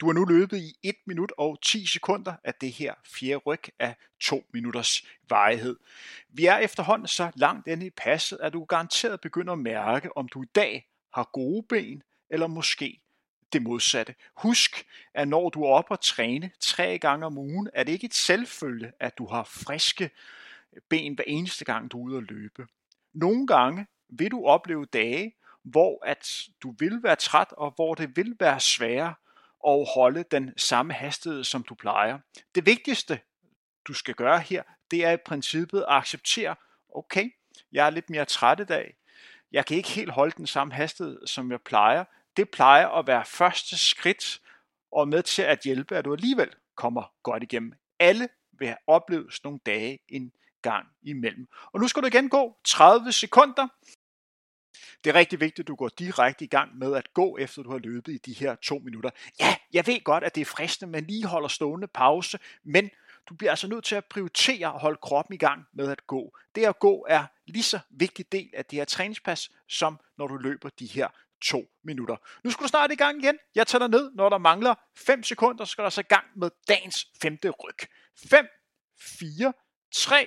Du 0.00 0.06
har 0.06 0.12
nu 0.12 0.24
løbet 0.24 0.58
i 0.58 0.76
1 0.82 0.94
minut 1.06 1.32
og 1.38 1.58
10 1.62 1.86
sekunder 1.86 2.34
af 2.44 2.54
det 2.54 2.72
her 2.72 2.94
fjerde 3.04 3.36
ryg 3.36 3.62
af 3.78 3.96
2 4.20 4.44
minutters 4.52 5.02
varighed. 5.28 5.76
Vi 6.28 6.46
er 6.46 6.56
efterhånden 6.56 7.08
så 7.08 7.30
langt 7.34 7.66
inde 7.66 7.86
i 7.86 7.90
passet, 7.90 8.38
at 8.42 8.52
du 8.52 8.64
garanteret 8.64 9.20
begynder 9.20 9.52
at 9.52 9.58
mærke, 9.58 10.16
om 10.16 10.28
du 10.28 10.42
i 10.42 10.46
dag 10.54 10.88
har 11.14 11.30
gode 11.32 11.62
ben, 11.68 12.02
eller 12.30 12.46
måske 12.46 13.00
det 13.52 13.62
modsatte. 13.62 14.14
Husk, 14.36 14.86
at 15.14 15.28
når 15.28 15.48
du 15.48 15.62
er 15.62 15.68
oppe 15.68 15.90
og 15.90 16.00
træne 16.00 16.50
tre 16.60 16.98
gange 16.98 17.26
om 17.26 17.38
ugen, 17.38 17.68
er 17.74 17.82
det 17.82 17.92
ikke 17.92 18.04
et 18.04 18.14
selvfølge, 18.14 18.92
at 19.00 19.18
du 19.18 19.26
har 19.26 19.44
friske 19.44 20.10
ben 20.88 21.14
hver 21.14 21.24
eneste 21.26 21.64
gang, 21.64 21.92
du 21.92 21.98
er 21.98 22.02
ude 22.02 22.16
at 22.18 22.30
løbe. 22.30 22.66
Nogle 23.14 23.46
gange 23.46 23.86
vil 24.08 24.30
du 24.30 24.46
opleve 24.46 24.84
dage, 24.84 25.34
hvor 25.62 26.04
at 26.06 26.48
du 26.62 26.74
vil 26.78 27.02
være 27.02 27.16
træt, 27.16 27.48
og 27.50 27.72
hvor 27.76 27.94
det 27.94 28.16
vil 28.16 28.36
være 28.40 28.60
sværere 28.60 29.14
at 29.68 29.86
holde 29.94 30.24
den 30.30 30.52
samme 30.56 30.92
hastighed, 30.92 31.44
som 31.44 31.62
du 31.62 31.74
plejer. 31.74 32.18
Det 32.54 32.66
vigtigste, 32.66 33.20
du 33.88 33.92
skal 33.92 34.14
gøre 34.14 34.40
her, 34.40 34.62
det 34.90 35.04
er 35.04 35.10
i 35.10 35.16
princippet 35.16 35.78
at 35.78 35.86
acceptere, 35.88 36.56
okay, 36.94 37.30
jeg 37.72 37.86
er 37.86 37.90
lidt 37.90 38.10
mere 38.10 38.24
træt 38.24 38.60
i 38.60 38.64
dag, 38.64 38.94
jeg 39.52 39.66
kan 39.66 39.76
ikke 39.76 39.88
helt 39.88 40.10
holde 40.10 40.34
den 40.36 40.46
samme 40.46 40.72
hastighed, 40.74 41.26
som 41.26 41.50
jeg 41.50 41.60
plejer. 41.60 42.04
Det 42.36 42.50
plejer 42.50 42.88
at 42.88 43.06
være 43.06 43.24
første 43.24 43.78
skridt 43.78 44.40
og 44.92 45.08
med 45.08 45.22
til 45.22 45.42
at 45.42 45.60
hjælpe, 45.64 45.96
at 45.96 46.04
du 46.04 46.12
alligevel 46.12 46.50
kommer 46.76 47.12
godt 47.22 47.42
igennem. 47.42 47.72
Alle 47.98 48.28
vil 48.58 48.68
have 48.68 48.78
oplevet 48.86 49.32
sådan 49.32 49.48
nogle 49.48 49.60
dage 49.66 49.98
en 50.08 50.32
gang 50.62 50.86
imellem. 51.02 51.48
Og 51.72 51.80
nu 51.80 51.88
skal 51.88 52.02
du 52.02 52.06
igen 52.06 52.28
gå 52.28 52.56
30 52.64 53.12
sekunder. 53.12 53.68
Det 55.04 55.10
er 55.10 55.14
rigtig 55.14 55.40
vigtigt, 55.40 55.60
at 55.60 55.68
du 55.68 55.74
går 55.74 55.88
direkte 55.88 56.44
i 56.44 56.48
gang 56.48 56.78
med 56.78 56.94
at 56.94 57.14
gå, 57.14 57.36
efter 57.36 57.62
du 57.62 57.70
har 57.70 57.78
løbet 57.78 58.12
i 58.12 58.18
de 58.18 58.32
her 58.32 58.54
to 58.54 58.78
minutter. 58.78 59.10
Ja, 59.40 59.56
jeg 59.72 59.86
ved 59.86 60.04
godt, 60.04 60.24
at 60.24 60.34
det 60.34 60.40
er 60.40 60.44
fristende, 60.44 60.92
man 60.92 61.04
lige 61.04 61.26
holder 61.26 61.48
stående 61.48 61.86
pause, 61.86 62.38
men 62.64 62.90
du 63.28 63.34
bliver 63.34 63.50
altså 63.50 63.68
nødt 63.68 63.84
til 63.84 63.94
at 63.94 64.04
prioritere 64.04 64.74
at 64.74 64.80
holde 64.80 64.98
kroppen 65.02 65.34
i 65.34 65.38
gang 65.38 65.64
med 65.72 65.90
at 65.90 66.06
gå. 66.06 66.36
Det 66.54 66.66
at 66.66 66.78
gå 66.78 67.06
er 67.08 67.26
lige 67.46 67.62
så 67.62 67.78
vigtig 67.90 68.32
del 68.32 68.50
af 68.54 68.64
det 68.64 68.78
her 68.78 68.84
træningspas, 68.84 69.50
som 69.68 70.00
når 70.18 70.26
du 70.26 70.36
løber 70.36 70.68
de 70.68 70.86
her 70.86 71.08
to 71.42 71.64
minutter. 71.84 72.16
Nu 72.44 72.50
skal 72.50 72.64
du 72.64 72.68
snart 72.68 72.92
i 72.92 72.94
gang 72.94 73.24
igen. 73.24 73.38
Jeg 73.54 73.66
tæller 73.66 73.88
ned, 73.88 74.10
når 74.14 74.28
der 74.28 74.38
mangler 74.38 74.74
5 74.96 75.22
sekunder, 75.22 75.64
så 75.64 75.70
skal 75.70 75.84
der 75.84 75.90
så 75.90 76.00
i 76.00 76.04
gang 76.04 76.26
med 76.36 76.50
dagens 76.68 77.06
femte 77.22 77.50
ryg. 77.50 77.88
5, 78.30 78.46
4, 79.18 79.52
3, 79.94 80.26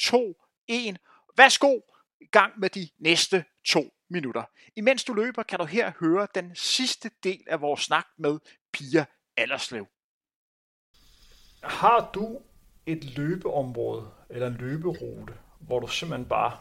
2, 0.00 0.34
1. 0.68 0.98
Værsgo, 1.36 1.80
i 2.20 2.26
gang 2.26 2.60
med 2.60 2.70
de 2.70 2.88
næste 2.98 3.44
to 3.66 3.84
minutter. 4.10 4.44
Imens 4.76 5.04
du 5.04 5.12
løber, 5.12 5.42
kan 5.42 5.58
du 5.58 5.64
her 5.64 5.92
høre 6.00 6.28
den 6.34 6.56
sidste 6.56 7.10
del 7.22 7.44
af 7.46 7.60
vores 7.60 7.80
snak 7.80 8.06
med 8.18 8.38
Pia 8.72 9.06
Allerslev. 9.36 9.86
Har 11.62 12.10
du 12.14 12.40
et 12.86 13.04
løbeområde 13.04 14.10
eller 14.30 14.46
en 14.46 14.54
løberute, 14.54 15.34
hvor 15.60 15.80
du 15.80 15.86
simpelthen 15.86 16.28
bare, 16.28 16.58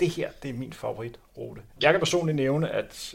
det 0.00 0.10
her, 0.10 0.30
det 0.42 0.48
er 0.48 0.54
min 0.54 0.72
favoritrute. 0.72 1.62
Jeg 1.82 1.92
kan 1.92 2.00
personligt 2.00 2.36
nævne, 2.36 2.70
at 2.70 3.14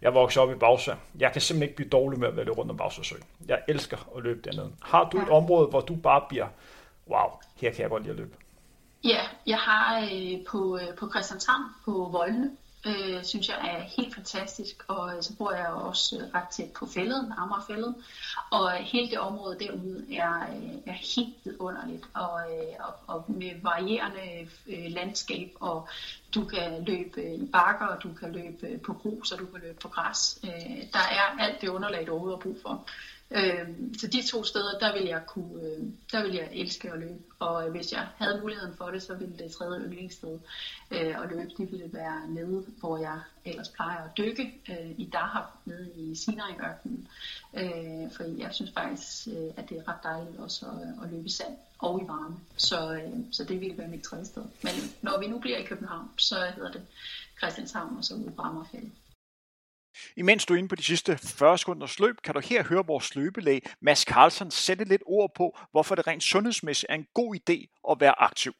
jeg 0.00 0.14
voksede 0.14 0.42
op 0.42 0.50
i 0.50 0.54
Bagsvær. 0.54 0.94
Jeg 1.18 1.32
kan 1.32 1.40
simpelthen 1.40 1.62
ikke 1.62 1.76
blive 1.76 1.88
dårlig 1.88 2.18
med 2.18 2.28
at 2.28 2.36
være 2.36 2.48
rundt 2.50 2.70
om 2.70 2.76
Bagsværsø. 2.76 3.14
Jeg 3.48 3.62
elsker 3.68 3.96
at 4.16 4.22
løbe 4.22 4.40
dernede. 4.44 4.72
Har 4.82 5.08
du 5.10 5.22
et 5.22 5.28
område, 5.28 5.66
hvor 5.66 5.80
du 5.80 5.96
bare 5.96 6.22
bliver, 6.28 6.46
wow, 7.08 7.28
her 7.56 7.70
kan 7.72 7.82
jeg 7.82 7.90
godt 7.90 8.02
lide 8.02 8.12
at 8.12 8.18
løbe? 8.18 8.36
Ja, 9.04 9.20
jeg 9.46 9.58
har 9.58 10.00
øh, 10.12 10.44
på, 10.48 10.78
øh, 10.78 10.96
på 10.98 11.10
Christianshavn 11.10 11.62
på 11.84 12.08
Voldene, 12.12 12.50
øh, 12.86 13.24
synes 13.24 13.48
jeg 13.48 13.58
er 13.62 13.80
helt 13.80 14.14
fantastisk, 14.14 14.84
og 14.88 15.16
øh, 15.16 15.22
så 15.22 15.36
bor 15.36 15.52
jeg 15.52 15.66
også 15.66 16.16
øh, 16.16 16.34
ret 16.34 16.48
tæt 16.48 16.72
på 16.72 16.86
fælden, 16.86 17.32
Amagerfælden, 17.38 17.94
og 18.50 18.72
øh, 18.74 18.80
hele 18.80 19.10
det 19.10 19.18
område 19.18 19.58
derude 19.58 20.16
er, 20.16 20.40
øh, 20.40 20.74
er 20.86 21.16
helt 21.16 21.34
vidunderligt, 21.44 22.04
og, 22.14 22.40
øh, 22.52 22.74
og, 22.78 22.94
og 23.06 23.24
med 23.28 23.50
varierende 23.62 24.48
øh, 24.66 24.92
landskab, 24.92 25.50
og 25.60 25.88
du 26.34 26.44
kan 26.44 26.84
løbe 26.84 27.34
i 27.34 27.46
bakker, 27.46 27.86
og 27.86 28.02
du 28.02 28.12
kan 28.12 28.32
løbe 28.32 28.66
øh, 28.66 28.80
på 28.80 28.92
grus, 28.92 29.32
og 29.32 29.38
du 29.38 29.46
kan 29.46 29.60
løbe 29.60 29.78
på 29.80 29.88
græs. 29.88 30.38
Øh, 30.44 30.82
der 30.92 31.06
er 31.10 31.38
alt 31.38 31.60
det 31.60 31.68
underlag, 31.68 32.06
du 32.06 32.12
overhovedet 32.12 32.38
har 32.38 32.42
brug 32.42 32.56
for. 32.62 32.86
Øh, 33.30 33.68
så 33.98 34.06
de 34.06 34.26
to 34.26 34.44
steder, 34.44 34.78
der 34.78 34.92
vil 34.92 35.04
jeg 35.06 35.22
kunne, 35.26 35.62
øh, 35.62 35.84
der 36.12 36.22
vil 36.22 36.34
jeg 36.34 36.48
elske 36.52 36.92
at 36.92 36.98
løbe. 36.98 37.20
Og 37.38 37.66
øh, 37.66 37.70
hvis 37.70 37.92
jeg 37.92 38.06
havde 38.16 38.40
muligheden 38.40 38.74
for 38.74 38.90
det, 38.90 39.02
så 39.02 39.14
ville 39.14 39.38
det 39.38 39.52
tredje 39.52 39.80
yndlingssted 39.80 40.38
øh, 40.90 41.22
at 41.22 41.30
løbe, 41.30 41.50
det 41.58 41.72
ville 41.72 41.90
være 41.92 42.28
nede, 42.28 42.64
hvor 42.80 42.98
jeg 42.98 43.20
ellers 43.44 43.68
plejer 43.68 44.04
at 44.04 44.10
dykke, 44.18 44.54
øh, 44.70 44.90
i 44.98 45.10
Dahab, 45.12 45.44
nede 45.64 45.90
i 45.96 46.14
Sinai-ørkenen. 46.14 47.08
Øh, 47.54 48.12
for 48.16 48.38
jeg 48.38 48.54
synes 48.54 48.72
faktisk, 48.72 49.28
øh, 49.28 49.50
at 49.56 49.68
det 49.68 49.78
er 49.78 49.88
ret 49.88 50.02
dejligt 50.02 50.38
også 50.38 50.66
at, 50.66 51.04
at 51.04 51.10
løbe 51.10 51.26
i 51.26 51.30
sand 51.30 51.56
og 51.78 52.02
i 52.02 52.08
varme. 52.08 52.36
Så, 52.56 52.94
øh, 52.94 53.18
så 53.30 53.44
det 53.44 53.60
ville 53.60 53.78
være 53.78 53.88
mit 53.88 54.02
tredje 54.02 54.24
sted. 54.24 54.42
Men 54.62 54.72
når 55.02 55.20
vi 55.20 55.26
nu 55.26 55.38
bliver 55.38 55.58
i 55.58 55.64
København, 55.64 56.10
så 56.16 56.52
hedder 56.56 56.72
det 56.72 56.82
Christianshavn 57.38 57.96
og 57.96 58.04
så 58.04 58.14
ude 58.14 58.30
på 58.30 58.42
Imens 60.16 60.46
du 60.46 60.54
er 60.54 60.58
inde 60.58 60.68
på 60.68 60.76
de 60.76 60.84
sidste 60.84 61.18
40 61.18 61.58
sekunders 61.58 61.98
løb, 61.98 62.16
kan 62.24 62.34
du 62.34 62.40
her 62.40 62.64
høre 62.64 62.86
vores 62.86 63.14
løbelæge 63.14 63.60
Mads 63.80 64.00
Carlsen 64.00 64.50
sætte 64.50 64.84
lidt 64.84 65.02
ord 65.06 65.30
på, 65.36 65.58
hvorfor 65.70 65.94
det 65.94 66.06
rent 66.06 66.22
sundhedsmæssigt 66.22 66.90
er 66.90 66.94
en 66.94 67.06
god 67.14 67.36
idé 67.36 67.80
at 67.90 68.00
være 68.00 68.20
aktiv. 68.20 68.54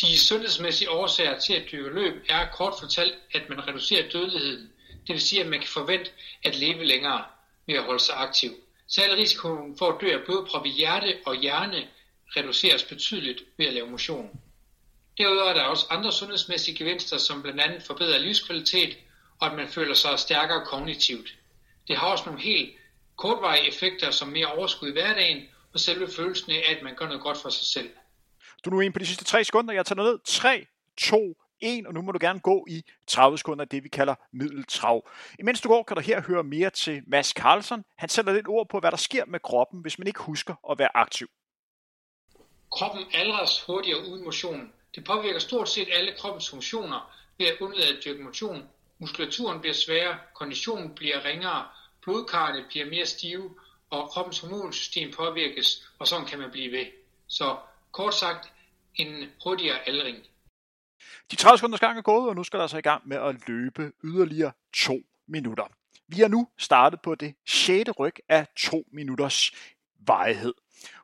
De 0.00 0.18
sundhedsmæssige 0.18 0.90
årsager 0.90 1.38
til 1.38 1.54
at 1.54 1.64
dyrke 1.72 1.94
løb 1.94 2.24
er 2.28 2.50
kort 2.52 2.74
fortalt, 2.80 3.14
at 3.34 3.48
man 3.48 3.68
reducerer 3.68 4.10
dødeligheden. 4.10 4.72
Det 5.06 5.12
vil 5.12 5.20
sige, 5.20 5.42
at 5.42 5.48
man 5.48 5.60
kan 5.60 5.68
forvente 5.68 6.10
at 6.44 6.56
leve 6.56 6.84
længere 6.84 7.24
ved 7.66 7.74
at 7.74 7.84
holde 7.84 8.00
sig 8.00 8.14
aktiv. 8.16 8.50
Særlig 8.88 9.18
risikoen 9.18 9.78
for 9.78 9.92
at 9.92 10.00
dø 10.00 10.18
af 10.18 10.24
blodprop 10.24 10.66
i 10.66 10.70
hjerte 10.70 11.18
og 11.26 11.36
hjerne 11.36 11.88
reduceres 12.36 12.84
betydeligt 12.84 13.42
ved 13.58 13.66
at 13.66 13.74
lave 13.74 13.90
motion. 13.90 14.40
Derudover 15.18 15.50
er 15.50 15.54
der 15.54 15.62
også 15.62 15.86
andre 15.90 16.12
sundhedsmæssige 16.12 16.76
gevinster, 16.76 17.18
som 17.18 17.42
blandt 17.42 17.60
andet 17.60 17.82
forbedrer 17.82 18.18
livskvalitet, 18.18 18.98
og 19.40 19.46
at 19.46 19.56
man 19.56 19.68
føler 19.68 19.94
sig 19.94 20.18
stærkere 20.18 20.64
kognitivt. 20.66 21.38
Det 21.88 21.96
har 21.96 22.06
også 22.06 22.24
nogle 22.26 22.40
helt 22.40 22.76
kortvarige 23.16 23.68
effekter 23.68 24.10
som 24.10 24.28
mere 24.28 24.46
overskud 24.46 24.88
i 24.88 24.92
hverdagen, 24.92 25.42
og 25.72 25.80
selve 25.80 26.08
følelsen 26.08 26.52
af, 26.52 26.76
at 26.76 26.82
man 26.82 26.94
gør 26.94 27.06
noget 27.06 27.22
godt 27.22 27.38
for 27.38 27.48
sig 27.48 27.66
selv. 27.66 27.90
Du 28.64 28.70
er 28.70 28.74
nu 28.74 28.80
inde 28.80 28.92
på 28.92 28.98
de 28.98 29.06
sidste 29.06 29.24
3 29.24 29.44
sekunder. 29.44 29.74
Jeg 29.74 29.86
tager 29.86 30.02
ned. 30.02 30.18
3, 30.24 30.66
2, 30.96 31.36
1, 31.60 31.86
og 31.86 31.94
nu 31.94 32.02
må 32.02 32.12
du 32.12 32.18
gerne 32.20 32.40
gå 32.40 32.66
i 32.68 32.84
30 33.06 33.38
sekunder, 33.38 33.64
det 33.64 33.84
vi 33.84 33.88
kalder 33.88 34.14
middeltrav. 34.32 35.08
Imens 35.38 35.60
du 35.60 35.68
går, 35.68 35.82
kan 35.82 35.96
du 35.96 36.02
her 36.02 36.20
høre 36.20 36.44
mere 36.44 36.70
til 36.70 37.02
Mads 37.06 37.28
Carlsen. 37.28 37.84
Han 37.96 38.08
sætter 38.08 38.32
lidt 38.32 38.48
ord 38.48 38.68
på, 38.68 38.80
hvad 38.80 38.90
der 38.90 38.96
sker 38.96 39.24
med 39.24 39.40
kroppen, 39.40 39.80
hvis 39.80 39.98
man 39.98 40.06
ikke 40.06 40.20
husker 40.20 40.54
at 40.70 40.78
være 40.78 40.96
aktiv. 40.96 41.28
Kroppen 42.70 43.04
aldres 43.14 43.62
hurtigere 43.66 44.08
uden 44.08 44.24
motion. 44.24 44.72
Det 44.94 45.04
påvirker 45.04 45.38
stort 45.38 45.68
set 45.68 45.88
alle 45.92 46.12
kroppens 46.18 46.50
funktioner 46.50 47.16
ved 47.38 47.46
at 47.46 47.60
undlade 47.60 47.96
at 47.96 48.04
dyrke 48.04 48.22
motion, 48.22 48.68
Muskulaturen 48.98 49.60
bliver 49.60 49.74
sværere, 49.74 50.18
konditionen 50.34 50.94
bliver 50.94 51.24
ringere, 51.24 51.68
blodkarrene 52.02 52.64
bliver 52.68 52.86
mere 52.86 53.06
stive, 53.06 53.56
og 53.90 54.08
kroppens 54.08 54.38
hormonsystem 54.38 55.12
påvirkes, 55.12 55.88
og 55.98 56.06
sådan 56.06 56.26
kan 56.26 56.38
man 56.38 56.50
blive 56.50 56.72
ved. 56.72 56.86
Så 57.26 57.56
kort 57.92 58.14
sagt, 58.14 58.52
en 58.94 59.28
hurtigere 59.44 59.88
aldring. 59.88 60.16
De 61.30 61.36
30 61.36 61.58
sekunders 61.58 61.80
gang 61.80 61.98
er 61.98 62.02
gået, 62.02 62.28
og 62.28 62.34
nu 62.34 62.44
skal 62.44 62.60
der 62.60 62.66
så 62.66 62.78
i 62.78 62.80
gang 62.80 63.08
med 63.08 63.16
at 63.16 63.48
løbe 63.48 63.92
yderligere 64.04 64.52
to 64.72 64.98
minutter. 65.26 65.66
Vi 66.08 66.22
er 66.22 66.28
nu 66.28 66.48
startet 66.58 67.00
på 67.00 67.14
det 67.14 67.34
6. 67.46 67.90
ryg 67.98 68.14
af 68.28 68.46
to 68.56 68.84
minutters 68.92 69.52
varighed. 70.06 70.54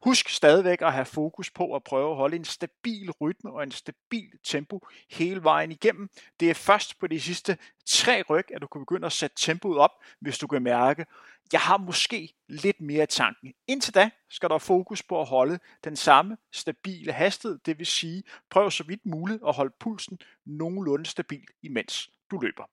Husk 0.02 0.28
stadigvæk 0.28 0.82
at 0.82 0.92
have 0.92 1.04
fokus 1.04 1.50
på 1.50 1.74
at 1.74 1.85
prøve 1.85 2.11
at 2.11 2.16
holde 2.16 2.37
en 2.37 2.44
stabil 2.44 3.11
rytme 3.11 3.52
og 3.52 3.62
en 3.62 3.70
stabil 3.70 4.30
tempo 4.44 4.87
hele 5.11 5.42
vejen 5.42 5.72
igennem. 5.72 6.11
Det 6.40 6.50
er 6.50 6.54
først 6.54 6.98
på 6.98 7.06
de 7.06 7.20
sidste 7.20 7.58
tre 7.87 8.22
ryg, 8.30 8.44
at 8.54 8.62
du 8.62 8.66
kan 8.66 8.80
begynde 8.80 9.06
at 9.06 9.12
sætte 9.12 9.37
tempoet 9.38 9.78
op, 9.78 9.90
hvis 10.20 10.38
du 10.38 10.46
kan 10.46 10.62
mærke, 10.62 11.06
jeg 11.52 11.61
har 11.61 11.76
måske 11.76 12.35
lidt 12.48 12.80
mere 12.80 13.06
tanken. 13.06 13.54
Indtil 13.66 13.94
da 13.94 14.11
skal 14.30 14.48
der 14.48 14.58
fokus 14.58 15.02
på 15.02 15.20
at 15.20 15.28
holde 15.28 15.58
den 15.85 15.96
samme 15.96 16.37
stabile 16.52 17.12
hastighed, 17.12 17.58
det 17.66 17.78
vil 17.78 17.87
sige, 17.87 18.22
prøv 18.50 18.70
så 18.70 18.85
vidt 18.85 19.06
muligt 19.06 19.42
at 19.48 19.54
holde 19.54 19.74
pulsen 19.80 20.18
nogenlunde 20.44 21.06
stabil, 21.06 21.46
imens 21.62 22.11
du 22.30 22.38
løber. 22.38 22.64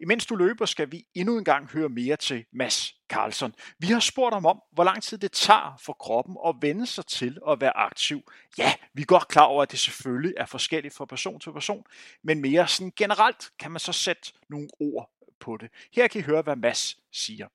Imens 0.00 0.26
du 0.26 0.36
løber, 0.36 0.66
skal 0.66 0.92
vi 0.92 1.06
endnu 1.14 1.38
en 1.38 1.44
gang 1.44 1.70
høre 1.70 1.88
mere 1.88 2.16
til 2.16 2.44
Mads 2.52 2.94
Carlson. 3.08 3.54
Vi 3.78 3.86
har 3.86 4.00
spurgt 4.00 4.34
ham 4.34 4.46
om, 4.46 4.62
hvor 4.72 4.84
lang 4.84 5.02
tid 5.02 5.18
det 5.18 5.32
tager 5.32 5.80
for 5.84 5.92
kroppen 5.92 6.36
at 6.46 6.54
vende 6.60 6.86
sig 6.86 7.06
til 7.06 7.38
at 7.48 7.60
være 7.60 7.76
aktiv. 7.76 8.32
Ja, 8.58 8.74
vi 8.94 9.02
er 9.02 9.06
godt 9.06 9.28
klar 9.28 9.44
over, 9.44 9.62
at 9.62 9.70
det 9.70 9.78
selvfølgelig 9.78 10.34
er 10.36 10.46
forskelligt 10.46 10.94
fra 10.94 11.04
person 11.04 11.40
til 11.40 11.52
person, 11.52 11.84
men 12.22 12.40
mere 12.40 12.68
sådan 12.68 12.92
generelt 12.96 13.50
kan 13.58 13.70
man 13.70 13.80
så 13.80 13.92
sætte 13.92 14.32
nogle 14.48 14.68
ord 14.80 15.10
på 15.40 15.56
det. 15.56 15.70
Her 15.92 16.08
kan 16.08 16.20
I 16.20 16.24
høre, 16.24 16.42
hvad 16.42 16.56
Mads 16.56 16.96
siger. 17.12 17.48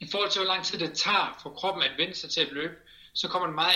I 0.00 0.08
forhold 0.10 0.30
til, 0.30 0.40
hvor 0.40 0.52
lang 0.54 0.64
tid 0.64 0.78
det 0.78 0.92
tager 0.94 1.38
for 1.42 1.50
kroppen 1.50 1.82
at 1.82 1.90
vende 1.98 2.14
sig 2.14 2.30
til 2.30 2.40
at 2.40 2.52
løbe, 2.52 2.74
så 3.14 3.28
kommer 3.28 3.46
det 3.46 3.54
meget 3.54 3.74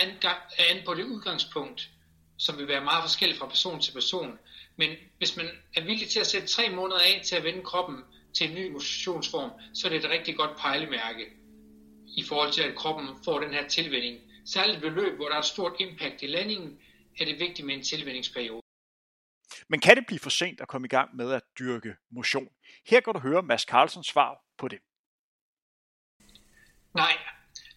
an 0.71 0.83
på 0.87 0.95
det 0.95 1.05
udgangspunkt, 1.05 1.91
som 2.39 2.59
vil 2.59 2.69
være 2.69 2.85
meget 2.85 3.03
forskelligt 3.03 3.39
fra 3.39 3.47
person 3.47 3.81
til 3.81 3.93
person. 3.93 4.39
Men 4.77 4.97
hvis 5.19 5.37
man 5.37 5.47
er 5.77 5.85
villig 5.85 6.09
til 6.09 6.21
at 6.21 6.27
sætte 6.27 6.49
tre 6.49 6.71
måneder 6.71 7.01
af 7.01 7.23
til 7.25 7.37
at 7.37 7.45
vende 7.45 7.63
kroppen 7.63 8.05
til 8.35 8.49
en 8.49 8.55
ny 8.55 8.71
motionsform, 8.73 9.51
så 9.75 9.87
er 9.87 9.91
det 9.93 10.05
et 10.05 10.11
rigtig 10.11 10.37
godt 10.37 10.59
pejlemærke 10.59 11.27
i 12.17 12.23
forhold 12.29 12.53
til, 12.53 12.63
at 12.63 12.75
kroppen 12.77 13.09
får 13.25 13.41
den 13.41 13.53
her 13.53 13.69
tilvænding. 13.69 14.21
Særligt 14.47 14.83
ved 14.83 14.91
løb, 14.91 15.17
hvor 15.17 15.29
der 15.29 15.35
er 15.35 15.39
et 15.39 15.45
stort 15.45 15.73
impact 15.79 16.23
i 16.23 16.27
landingen, 16.27 16.81
er 17.21 17.25
det 17.25 17.39
vigtigt 17.39 17.67
med 17.67 17.75
en 17.75 17.83
tilvændingsperiode. 17.83 18.63
Men 19.69 19.81
kan 19.81 19.97
det 19.97 20.07
blive 20.07 20.19
for 20.19 20.31
sent 20.31 20.61
at 20.61 20.69
komme 20.69 20.87
i 20.87 20.89
gang 20.89 21.17
med 21.17 21.33
at 21.33 21.43
dyrke 21.59 21.95
motion? 22.11 22.49
Her 22.87 23.01
kan 23.01 23.15
du 23.15 23.21
høre 23.21 23.43
Mads 23.43 23.63
Carlsens 23.63 24.07
svar 24.07 24.39
på 24.59 24.69
det. 24.69 24.79
Nej, 26.95 27.19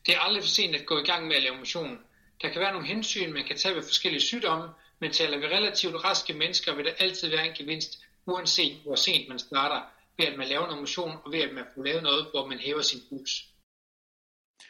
det 0.06 0.16
er 0.16 0.20
aldrig 0.20 0.44
for 0.44 0.48
sent 0.48 0.76
at 0.76 0.86
gå 0.86 1.00
i 1.00 1.04
gang 1.04 1.28
med 1.28 1.36
at 1.36 1.42
lave 1.42 1.58
motion. 1.58 2.00
Der 2.42 2.50
kan 2.50 2.62
være 2.62 2.72
nogle 2.72 2.88
hensyn, 2.88 3.34
man 3.34 3.46
kan 3.46 3.58
tage 3.58 3.76
ved 3.76 3.84
forskellige 3.84 4.22
sygdomme, 4.22 4.70
men 5.00 5.12
taler 5.12 5.38
vi 5.38 5.46
relativt 5.46 6.04
raske 6.04 6.34
mennesker, 6.34 6.76
vil 6.76 6.86
der 6.86 6.94
altid 7.00 7.30
være 7.30 7.48
en 7.48 7.54
gevinst, 7.54 8.00
uanset 8.26 8.78
hvor 8.86 8.96
sent 8.96 9.30
man 9.30 9.40
starter, 9.40 9.82
ved 10.18 10.26
at 10.26 10.38
man 10.38 10.48
laver 10.48 10.66
noget 10.66 10.80
motion, 10.80 11.18
og 11.26 11.32
ved 11.32 11.40
at 11.40 11.54
man 11.54 11.66
får 11.76 11.84
lavet 11.84 12.04
noget, 12.04 12.28
hvor 12.32 12.46
man 12.46 12.60
hæver 12.60 12.82
sin 12.82 13.00
puls. 13.10 13.32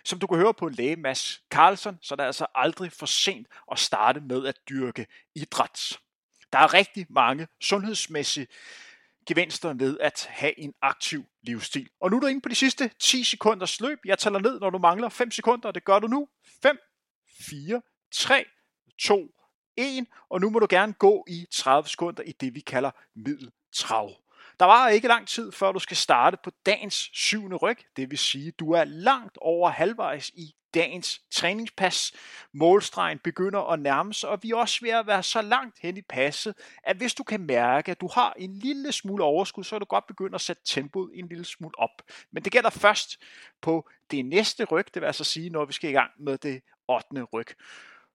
Som 0.06 0.20
du 0.20 0.28
kan 0.28 0.38
høre 0.38 0.54
på 0.54 0.70
læge 0.70 0.96
Mads 0.96 1.42
Carlson, 1.50 1.98
så 2.02 2.14
er 2.14 2.16
det 2.16 2.24
altså 2.24 2.46
aldrig 2.56 2.92
for 2.92 3.06
sent 3.06 3.48
at 3.72 3.80
starte 3.80 4.22
med 4.22 4.48
at 4.48 4.56
dyrke 4.70 5.08
idræt. 5.36 6.00
Der 6.54 6.60
er 6.60 6.74
rigtig 6.74 7.06
mange 7.10 7.48
sundhedsmæssige 7.62 8.48
gevinster 9.28 9.74
ved 9.74 9.98
at 10.00 10.28
have 10.30 10.60
en 10.60 10.74
aktiv 10.82 11.26
livsstil. 11.42 11.90
Og 12.02 12.10
nu 12.10 12.16
er 12.16 12.20
du 12.20 12.28
inde 12.28 12.42
på 12.42 12.50
de 12.50 12.56
sidste 12.56 12.92
10 13.00 13.24
sekunders 13.24 13.80
løb. 13.80 14.00
Jeg 14.06 14.20
tæller 14.20 14.40
ned, 14.40 14.60
når 14.60 14.70
du 14.70 14.78
mangler 14.78 15.10
5 15.10 15.32
sekunder. 15.32 15.72
Det 15.72 15.84
gør 15.86 16.00
du 16.00 16.08
nu. 16.08 16.28
5, 16.62 16.78
4, 17.50 17.82
3, 18.12 18.46
2, 19.02 19.28
1. 19.78 20.06
Og 20.30 20.42
nu 20.42 20.50
må 20.50 20.60
du 20.60 20.68
gerne 20.70 20.94
gå 20.94 21.26
i 21.28 21.48
30 21.52 21.90
sekunder 21.90 22.24
i 22.24 22.32
det, 22.32 22.56
vi 22.56 22.60
kalder 22.60 22.92
middeltrav. 23.16 24.12
Der 24.60 24.66
var 24.66 24.88
ikke 24.88 25.08
lang 25.08 25.28
tid, 25.28 25.52
før 25.52 25.72
du 25.72 25.80
skal 25.80 25.98
starte 25.98 26.38
på 26.44 26.52
dagens 26.66 27.10
syvende 27.14 27.56
ryg. 27.56 27.78
Det 27.96 28.10
vil 28.10 28.18
sige, 28.18 28.52
du 28.52 28.72
er 28.72 28.84
langt 28.84 29.38
over 29.42 29.70
halvvejs 29.70 30.30
i 30.30 30.56
dagens 30.74 31.22
træningspas. 31.32 32.14
Målstregen 32.54 33.20
begynder 33.20 33.72
at 33.72 33.80
nærme 33.80 34.14
sig, 34.14 34.30
og 34.30 34.40
vi 34.44 34.50
er 34.50 34.56
også 34.56 34.80
ved 34.82 34.90
at 34.90 35.08
være 35.08 35.24
så 35.24 35.42
langt 35.42 35.80
hen 35.82 35.98
i 35.98 36.02
passet, 36.02 36.54
at 36.84 36.98
hvis 36.98 37.14
du 37.14 37.24
kan 37.24 37.42
mærke, 37.42 37.92
at 37.92 38.02
du 38.02 38.10
har 38.14 38.34
en 38.38 38.56
lille 38.56 38.92
smule 38.92 39.24
overskud, 39.24 39.64
så 39.64 39.76
er 39.76 39.80
du 39.80 39.86
godt 39.86 40.08
begynde 40.08 40.36
at 40.36 40.42
sætte 40.42 40.62
tempoet 40.66 41.12
en 41.14 41.28
lille 41.28 41.46
smule 41.46 41.80
op. 41.80 42.02
Men 42.32 42.44
det 42.44 42.52
gælder 42.52 42.70
først 42.70 43.18
på 43.62 43.90
det 44.12 44.26
næste 44.26 44.66
ryg, 44.66 44.86
det 44.94 45.02
vil 45.02 45.08
altså 45.08 45.24
sige, 45.24 45.50
når 45.50 45.66
vi 45.66 45.74
skal 45.74 45.90
i 45.90 45.94
gang 45.94 46.12
med 46.20 46.38
det 46.38 46.62
8. 46.88 47.24
ryg. 47.34 47.48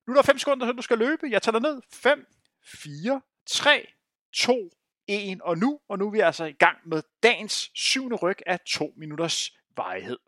Nu 0.06 0.12
er 0.12 0.14
der 0.14 0.22
5 0.22 0.38
sekunder, 0.38 0.66
så 0.66 0.72
du 0.72 0.82
skal 0.82 0.98
løbe. 0.98 1.26
Jeg 1.30 1.42
tæller 1.42 1.60
ned. 1.60 1.82
5, 1.92 2.26
4, 2.64 3.20
3, 3.46 3.86
2, 4.32 4.70
1 5.06 5.40
og 5.42 5.58
nu. 5.58 5.80
Og 5.88 5.98
nu 5.98 6.06
er 6.06 6.10
vi 6.10 6.20
altså 6.20 6.44
i 6.44 6.52
gang 6.52 6.78
med 6.88 7.02
dagens 7.22 7.70
syvende 7.74 8.16
ryg 8.16 8.38
af 8.46 8.60
2 8.60 8.94
minutters 8.96 9.52
varighed. 9.76 10.18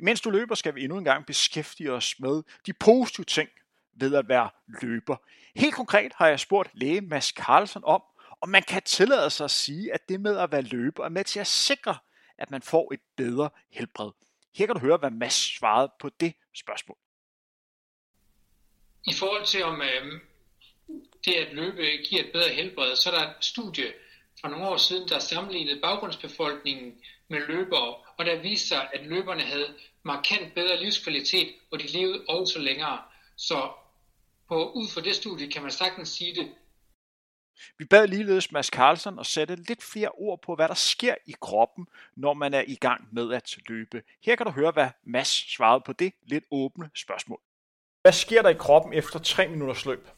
Imens 0.00 0.20
du 0.20 0.30
løber, 0.30 0.54
skal 0.54 0.74
vi 0.74 0.84
endnu 0.84 0.98
en 0.98 1.04
gang 1.04 1.26
beskæftige 1.26 1.92
os 1.92 2.20
med 2.20 2.42
de 2.66 2.72
positive 2.72 3.24
ting 3.24 3.48
ved 3.92 4.14
at 4.14 4.28
være 4.28 4.50
løber. 4.82 5.16
Helt 5.56 5.74
konkret 5.74 6.12
har 6.14 6.26
jeg 6.26 6.40
spurgt 6.40 6.70
læge 6.74 7.00
Mads 7.00 7.26
Carlsen 7.26 7.82
om, 7.84 8.02
om 8.40 8.48
man 8.48 8.62
kan 8.62 8.82
tillade 8.82 9.30
sig 9.30 9.44
at 9.44 9.50
sige, 9.50 9.94
at 9.94 10.08
det 10.08 10.20
med 10.20 10.38
at 10.38 10.52
være 10.52 10.62
løber 10.62 11.04
er 11.04 11.08
med 11.08 11.24
til 11.24 11.40
at 11.40 11.46
sikre, 11.46 11.96
at 12.38 12.50
man 12.50 12.62
får 12.62 12.92
et 12.94 13.00
bedre 13.16 13.50
helbred. 13.70 14.10
Her 14.54 14.66
kan 14.66 14.74
du 14.74 14.80
høre, 14.80 14.96
hvad 14.96 15.10
Mads 15.10 15.56
svarede 15.58 15.92
på 16.00 16.08
det 16.08 16.34
spørgsmål. 16.54 16.98
I 19.06 19.12
forhold 19.14 19.46
til 19.46 19.64
om 19.64 19.82
øh, 19.82 20.20
det 21.24 21.34
at 21.34 21.52
løbe 21.52 21.82
giver 21.82 22.24
et 22.24 22.32
bedre 22.32 22.48
helbred, 22.48 22.96
så 22.96 23.10
er 23.10 23.18
der 23.18 23.28
et 23.28 23.44
studie 23.44 23.92
fra 24.40 24.48
nogle 24.48 24.68
år 24.68 24.76
siden, 24.76 25.08
der 25.08 25.18
sammenlignede 25.18 25.80
baggrundsbefolkningen 25.80 26.94
med 27.28 27.40
løbere, 27.46 27.94
og 28.16 28.26
der 28.26 28.42
viste 28.42 28.68
sig, 28.68 28.90
at 28.92 29.06
løberne 29.06 29.42
havde 29.42 29.74
markant 30.02 30.54
bedre 30.54 30.82
livskvalitet, 30.82 31.48
og 31.70 31.78
de 31.78 31.86
levede 31.86 32.24
også 32.28 32.58
længere. 32.58 33.02
Så 33.36 33.70
på, 34.48 34.72
ud 34.72 34.88
fra 34.88 35.00
det 35.00 35.14
studie 35.14 35.50
kan 35.50 35.62
man 35.62 35.70
sagtens 35.70 36.08
sige 36.08 36.34
det. 36.34 36.54
Vi 37.78 37.84
bad 37.84 38.08
ligeledes 38.08 38.52
Mads 38.52 38.66
Carlsen 38.66 39.18
at 39.18 39.26
sætte 39.26 39.56
lidt 39.56 39.82
flere 39.82 40.08
ord 40.08 40.42
på, 40.42 40.54
hvad 40.54 40.68
der 40.68 40.74
sker 40.74 41.14
i 41.26 41.34
kroppen, 41.40 41.86
når 42.16 42.34
man 42.34 42.54
er 42.54 42.64
i 42.66 42.74
gang 42.74 43.08
med 43.12 43.32
at 43.32 43.56
løbe. 43.68 44.02
Her 44.24 44.36
kan 44.36 44.46
du 44.46 44.52
høre, 44.52 44.70
hvad 44.70 44.88
Mads 45.04 45.52
svarede 45.54 45.82
på 45.86 45.92
det 45.92 46.12
lidt 46.22 46.44
åbne 46.50 46.90
spørgsmål. 46.94 47.40
Hvad 48.02 48.12
sker 48.12 48.42
der 48.42 48.48
i 48.48 48.54
kroppen 48.54 48.92
efter 48.92 49.18
3 49.18 49.48
minutters 49.48 49.84
løb? 49.84 50.08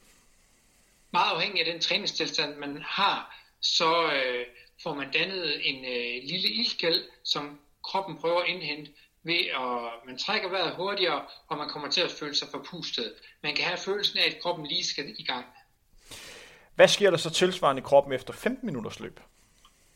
Meget 1.11 1.35
afhængig 1.35 1.67
af 1.67 1.73
den 1.73 1.81
træningstilstand, 1.81 2.57
man 2.57 2.83
har, 2.87 3.37
så 3.61 4.13
øh, 4.13 4.47
får 4.83 4.95
man 4.95 5.11
dannet 5.13 5.69
en 5.69 5.85
øh, 5.85 6.23
lille 6.23 6.49
ildkæld, 6.49 7.05
som 7.25 7.61
kroppen 7.85 8.19
prøver 8.19 8.41
at 8.41 8.49
indhente 8.49 8.93
ved 9.23 9.41
at 9.55 10.07
man 10.07 10.19
trækker 10.19 10.49
vejret 10.49 10.77
hurtigere, 10.77 11.25
og 11.49 11.57
man 11.57 11.69
kommer 11.69 11.89
til 11.91 12.01
at 12.01 12.11
føle 12.11 12.35
sig 12.35 12.49
forpustet. 12.49 13.15
Man 13.43 13.55
kan 13.55 13.65
have 13.65 13.79
følelsen 13.79 14.19
af, 14.19 14.27
at 14.27 14.43
kroppen 14.43 14.67
lige 14.67 14.85
skal 14.85 15.15
i 15.19 15.25
gang. 15.25 15.47
Hvad 16.75 16.89
sker 16.89 17.11
der 17.11 17.17
så 17.17 17.31
tilsvarende 17.31 17.81
i 17.81 17.83
kroppen 17.83 18.13
efter 18.13 18.33
15 18.33 18.67
minutters 18.67 19.01
løb? 19.01 19.21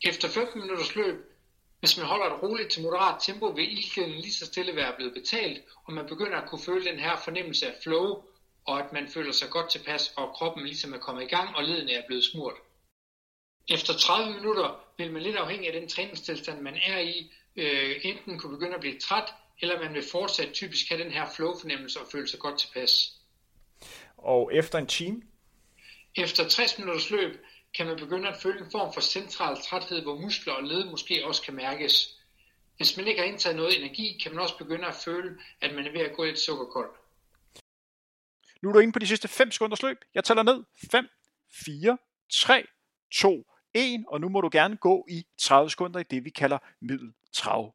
Efter 0.05 0.29
15 0.29 0.61
minutters 0.61 0.95
løb, 0.95 1.36
hvis 1.81 1.97
man 1.97 2.07
holder 2.07 2.27
et 2.27 2.43
roligt 2.43 2.71
til 2.71 2.83
moderat 2.83 3.23
tempo, 3.23 3.47
vil 3.47 3.73
ildkæden 3.73 4.11
lige 4.11 4.33
så 4.33 4.47
stille 4.47 4.77
være 4.77 4.95
blevet 4.97 5.15
betalt, 5.15 5.65
og 5.85 5.93
man 5.93 6.07
begynder 6.07 6.39
at 6.39 6.49
kunne 6.49 6.61
føle 6.61 6.85
den 6.85 6.99
her 6.99 7.17
fornemmelse 7.17 7.67
af 7.67 7.75
flow, 7.83 8.23
og 8.67 8.81
at 8.81 8.93
man 8.93 9.09
føler 9.09 9.33
sig 9.33 9.51
godt 9.51 9.71
tilpas, 9.71 10.13
og 10.17 10.29
kroppen 10.29 10.67
ligesom 10.67 10.95
er 10.95 10.99
kommet 10.99 11.23
i 11.23 11.27
gang, 11.27 11.57
og 11.57 11.65
ledene 11.65 11.93
er 11.93 12.07
blevet 12.07 12.25
smurt. 12.25 12.55
Efter 13.69 13.95
30 13.95 14.35
minutter 14.35 14.85
vil 14.99 15.13
man 15.13 15.23
lidt 15.23 15.37
afhængig 15.37 15.75
af 15.75 15.81
den 15.81 15.89
træningstilstand, 15.89 16.61
man 16.61 16.79
er 16.87 16.99
i, 16.99 17.33
øh, 17.57 18.01
enten 18.03 18.39
kunne 18.39 18.57
begynde 18.57 18.75
at 18.75 18.81
blive 18.81 18.99
træt, 18.99 19.35
eller 19.61 19.83
man 19.83 19.95
vil 19.95 20.05
fortsat 20.13 20.53
typisk 20.53 20.89
have 20.89 21.05
den 21.05 21.13
her 21.13 21.27
flow-fornemmelse 21.37 22.01
og 22.01 22.07
føle 22.13 22.29
sig 22.29 22.39
godt 22.39 22.59
tilpas. 22.59 23.13
Og 24.17 24.55
efter 24.55 24.79
en 24.79 24.87
time? 24.87 25.23
Efter 26.17 26.49
60 26.49 26.79
minutters 26.79 27.11
løb 27.11 27.45
kan 27.77 27.87
man 27.87 27.97
begynde 27.97 28.29
at 28.29 28.37
føle 28.37 28.61
en 28.61 28.71
form 28.71 28.93
for 28.95 29.01
central 29.01 29.57
træthed, 29.63 30.03
hvor 30.03 30.21
muskler 30.21 30.53
og 30.53 30.63
led 30.63 30.85
måske 30.85 31.27
også 31.27 31.43
kan 31.43 31.55
mærkes. 31.55 32.21
Hvis 32.77 32.97
man 32.97 33.07
ikke 33.07 33.21
har 33.21 33.29
indtaget 33.29 33.57
noget 33.57 33.79
energi, 33.79 34.21
kan 34.23 34.33
man 34.33 34.43
også 34.43 34.59
begynde 34.59 34.87
at 34.87 34.95
føle, 35.05 35.39
at 35.61 35.75
man 35.75 35.87
er 35.87 35.93
ved 35.93 36.01
at 36.01 36.17
gå 36.17 36.25
lidt 36.25 36.39
sukkerkold. 36.39 36.91
Nu 38.63 38.69
er 38.69 38.73
du 38.73 38.79
inde 38.79 38.93
på 38.93 38.99
de 38.99 39.07
sidste 39.07 39.29
5 39.29 39.51
sekunders 39.51 39.83
løb. 39.83 39.97
Jeg 40.15 40.25
tæller 40.25 40.43
ned. 40.43 40.65
5, 40.91 41.09
4, 41.65 41.99
3, 42.33 42.67
2, 43.13 43.45
1, 43.75 44.05
og 44.09 44.21
nu 44.21 44.29
må 44.29 44.41
du 44.41 44.49
gerne 44.53 44.77
gå 44.77 45.07
i 45.11 45.27
30 45.39 45.71
sekunder 45.71 46.01
i 46.01 46.03
det, 46.03 46.25
vi 46.25 46.31
kalder 46.31 46.59
middeltrav. 46.81 47.75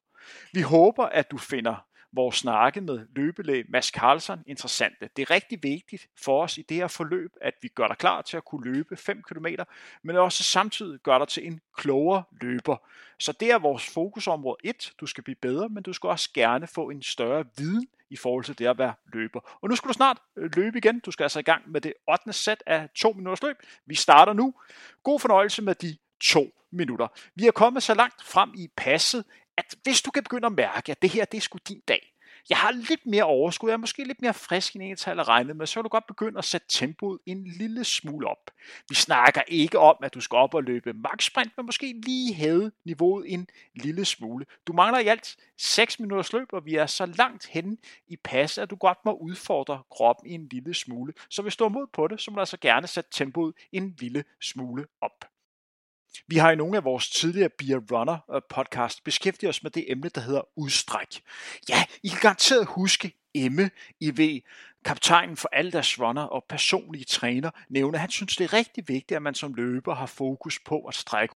Vi 0.53 0.61
håber, 0.61 1.05
at 1.05 1.31
du 1.31 1.37
finder 1.37 1.90
vores 2.13 2.35
snakke 2.35 2.81
med 2.81 3.07
løbelæge 3.15 3.65
Mads 3.69 3.85
Carlsen 3.85 4.39
interessante. 4.45 5.09
Det 5.15 5.21
er 5.21 5.31
rigtig 5.31 5.63
vigtigt 5.63 6.07
for 6.23 6.43
os 6.43 6.57
i 6.57 6.61
det 6.61 6.77
her 6.77 6.87
forløb, 6.87 7.31
at 7.41 7.53
vi 7.61 7.67
gør 7.67 7.87
dig 7.87 7.97
klar 7.97 8.21
til 8.21 8.37
at 8.37 8.45
kunne 8.45 8.73
løbe 8.73 8.95
5 8.97 9.23
km, 9.23 9.45
men 10.03 10.15
også 10.15 10.43
samtidig 10.43 10.99
gør 10.99 11.17
dig 11.17 11.27
til 11.27 11.47
en 11.47 11.61
klogere 11.77 12.23
løber. 12.41 12.77
Så 13.19 13.31
det 13.31 13.51
er 13.51 13.59
vores 13.59 13.93
fokusområde 13.93 14.57
1. 14.63 14.93
Du 14.99 15.05
skal 15.05 15.23
blive 15.23 15.35
bedre, 15.35 15.69
men 15.69 15.83
du 15.83 15.93
skal 15.93 16.09
også 16.09 16.29
gerne 16.33 16.67
få 16.67 16.89
en 16.89 17.01
større 17.01 17.45
viden 17.57 17.87
i 18.09 18.15
forhold 18.15 18.43
til 18.43 18.59
det 18.59 18.65
at 18.65 18.77
være 18.77 18.93
løber. 19.13 19.57
Og 19.61 19.69
nu 19.69 19.75
skal 19.75 19.87
du 19.87 19.93
snart 19.93 20.17
øh, 20.37 20.49
løbe 20.55 20.77
igen. 20.77 20.99
Du 20.99 21.11
skal 21.11 21.23
altså 21.23 21.39
i 21.39 21.43
gang 21.43 21.71
med 21.71 21.81
det 21.81 21.93
8. 22.09 22.33
sæt 22.33 22.63
af 22.65 22.89
2 22.95 23.13
minutters 23.13 23.43
løb. 23.43 23.55
Vi 23.85 23.95
starter 23.95 24.33
nu. 24.33 24.53
God 25.03 25.19
fornøjelse 25.19 25.61
med 25.61 25.75
de 25.75 25.97
to 26.21 26.53
minutter. 26.71 27.07
Vi 27.35 27.47
er 27.47 27.51
kommet 27.51 27.83
så 27.83 27.93
langt 27.93 28.23
frem 28.23 28.51
i 28.55 28.69
passet, 28.77 29.25
at 29.61 29.75
hvis 29.83 30.01
du 30.01 30.11
kan 30.11 30.23
begynde 30.23 30.45
at 30.45 30.51
mærke, 30.51 30.91
at 30.91 31.01
det 31.01 31.09
her 31.09 31.25
det 31.25 31.37
er 31.37 31.41
sgu 31.41 31.57
din 31.67 31.81
dag, 31.87 32.13
jeg 32.49 32.57
har 32.57 32.71
lidt 32.71 33.05
mere 33.05 33.23
overskud, 33.23 33.69
jeg 33.69 33.73
er 33.73 33.77
måske 33.77 34.03
lidt 34.03 34.21
mere 34.21 34.33
frisk 34.33 34.75
end 34.75 34.83
jeg 34.83 34.97
havde 35.05 35.23
regnet 35.23 35.55
med, 35.55 35.67
så 35.67 35.79
vil 35.79 35.83
du 35.83 35.89
godt 35.89 36.07
begynde 36.07 36.37
at 36.37 36.45
sætte 36.45 36.67
tempoet 36.69 37.19
en 37.25 37.47
lille 37.47 37.83
smule 37.83 38.27
op. 38.27 38.51
Vi 38.89 38.95
snakker 38.95 39.41
ikke 39.47 39.79
om, 39.79 39.95
at 40.03 40.13
du 40.13 40.21
skal 40.21 40.35
op 40.35 40.53
og 40.53 40.63
løbe 40.63 40.93
max 40.93 41.23
sprint, 41.25 41.51
men 41.57 41.65
måske 41.65 42.01
lige 42.05 42.33
hæve 42.33 42.71
niveauet 42.85 43.33
en 43.33 43.47
lille 43.75 44.05
smule. 44.05 44.45
Du 44.67 44.73
mangler 44.73 44.99
i 44.99 45.07
alt 45.07 45.37
6 45.57 45.99
minutters 45.99 46.33
løb, 46.33 46.53
og 46.53 46.65
vi 46.65 46.75
er 46.75 46.85
så 46.85 47.05
langt 47.05 47.47
hen 47.47 47.77
i 48.07 48.15
pas, 48.15 48.57
at 48.57 48.69
du 48.69 48.75
godt 48.75 48.97
må 49.05 49.13
udfordre 49.13 49.83
kroppen 49.91 50.31
en 50.31 50.47
lille 50.51 50.73
smule. 50.73 51.13
Så 51.29 51.41
hvis 51.41 51.55
du 51.55 51.63
er 51.63 51.69
mod 51.69 51.87
på 51.93 52.07
det, 52.07 52.21
så 52.21 52.31
må 52.31 52.35
du 52.35 52.41
altså 52.41 52.57
gerne 52.57 52.87
sætte 52.87 53.09
tempoet 53.13 53.53
en 53.71 53.95
lille 53.99 54.23
smule 54.39 54.85
op. 55.01 55.30
Vi 56.27 56.37
har 56.37 56.51
i 56.51 56.55
nogle 56.55 56.77
af 56.77 56.83
vores 56.83 57.09
tidligere 57.09 57.49
Beer 57.49 57.79
Runner 57.91 58.17
øh, 58.35 58.41
podcast 58.49 59.03
beskæftiget 59.03 59.49
os 59.49 59.63
med 59.63 59.71
det 59.71 59.91
emne, 59.91 60.09
der 60.09 60.21
hedder 60.21 60.41
udstræk. 60.55 61.21
Ja, 61.69 61.83
I 62.03 62.07
kan 62.07 62.19
garanteret 62.21 62.65
huske 62.65 63.13
Emme 63.33 63.71
i 63.99 64.11
V, 64.11 64.41
kaptajnen 64.85 65.37
for 65.37 65.49
alle 65.51 65.71
deres 65.71 65.99
runner 65.99 66.21
og 66.21 66.45
personlige 66.49 67.05
træner, 67.05 67.51
nævner, 67.69 67.97
at 67.97 68.01
han 68.01 68.11
synes, 68.11 68.35
det 68.35 68.43
er 68.43 68.53
rigtig 68.53 68.87
vigtigt, 68.87 69.15
at 69.15 69.21
man 69.21 69.35
som 69.35 69.53
løber 69.53 69.95
har 69.95 70.05
fokus 70.05 70.59
på 70.59 70.79
at 70.79 70.95
strække. 70.95 71.35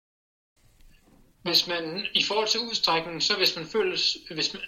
Hvis 1.43 1.67
man, 1.67 2.05
i 2.13 2.23
forhold 2.23 2.47
til 2.47 2.59
udstrækning, 2.59 3.23
så 3.23 3.38
hvis 3.38 3.55
man 3.55 3.65
føler, 3.65 3.97
hvis 4.33 4.53
man, 4.53 4.63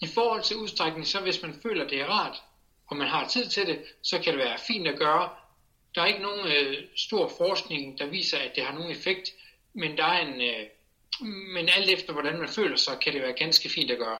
i 0.00 0.06
forhold 0.06 0.42
til 0.42 0.56
udstrækning, 0.56 1.06
så 1.06 1.20
hvis 1.20 1.42
man 1.42 1.54
føler, 1.62 1.88
det 1.88 2.00
er 2.00 2.06
rart, 2.06 2.42
og 2.86 2.96
man 2.96 3.08
har 3.08 3.28
tid 3.28 3.46
til 3.46 3.66
det, 3.66 3.78
så 4.02 4.18
kan 4.18 4.32
det 4.32 4.38
være 4.38 4.58
fint 4.66 4.88
at 4.88 4.98
gøre. 4.98 5.30
Der 5.94 6.02
er 6.02 6.06
ikke 6.06 6.22
nogen 6.22 6.46
øh, 6.46 6.84
stor 6.96 7.32
forskning, 7.38 7.98
der 7.98 8.06
viser, 8.06 8.38
at 8.38 8.52
det 8.56 8.64
har 8.64 8.74
nogen 8.74 8.90
effekt 8.90 9.30
men 9.76 9.96
der 9.96 10.04
er 10.04 10.26
en, 10.26 10.40
øh, 10.40 10.66
men 11.54 11.68
alt 11.68 11.90
efter 11.90 12.12
hvordan 12.12 12.38
man 12.38 12.48
føler 12.48 12.76
sig, 12.76 12.98
kan 13.00 13.12
det 13.12 13.22
være 13.22 13.32
ganske 13.32 13.68
fint 13.68 13.90
at 13.90 13.98
gøre. 13.98 14.18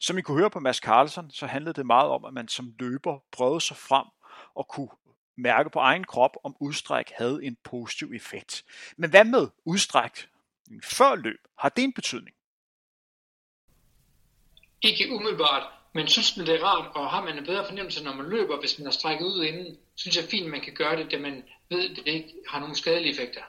Som 0.00 0.18
I 0.18 0.22
kunne 0.22 0.38
høre 0.38 0.50
på 0.50 0.60
Mads 0.60 0.76
Carlsen, 0.76 1.30
så 1.30 1.46
handlede 1.46 1.74
det 1.74 1.86
meget 1.86 2.10
om, 2.10 2.24
at 2.24 2.34
man 2.34 2.48
som 2.48 2.74
løber 2.78 3.18
prøvede 3.32 3.60
sig 3.60 3.76
frem 3.76 4.06
og 4.54 4.68
kunne 4.68 4.88
mærke 5.36 5.70
på 5.70 5.78
egen 5.78 6.04
krop, 6.04 6.36
om 6.44 6.56
udstræk 6.60 7.10
havde 7.18 7.44
en 7.44 7.56
positiv 7.64 8.12
effekt. 8.14 8.64
Men 8.96 9.10
hvad 9.10 9.24
med 9.24 9.48
udstræk 9.64 10.28
før 10.82 11.14
løb? 11.14 11.40
Har 11.58 11.68
det 11.68 11.84
en 11.84 11.92
betydning? 11.92 12.36
Ikke 14.82 15.10
umiddelbart, 15.10 15.72
men 15.92 16.08
synes 16.08 16.36
man 16.36 16.46
det 16.46 16.54
er 16.54 16.64
rart, 16.64 16.96
og 16.96 17.10
har 17.10 17.24
man 17.24 17.38
en 17.38 17.44
bedre 17.44 17.66
fornemmelse, 17.66 18.04
når 18.04 18.14
man 18.14 18.26
løber, 18.26 18.60
hvis 18.60 18.78
man 18.78 18.86
har 18.86 18.92
strækket 18.92 19.26
ud 19.26 19.44
inden, 19.44 19.78
synes 19.94 20.16
jeg 20.16 20.24
fint, 20.24 20.50
man 20.50 20.60
kan 20.60 20.74
gøre 20.74 20.96
det, 20.96 21.10
da 21.10 21.18
man 21.18 21.44
ved, 21.68 21.90
at 21.90 21.96
det 21.96 22.12
ikke 22.12 22.34
har 22.48 22.60
nogen 22.60 22.74
skadelige 22.74 23.12
effekter. 23.12 23.42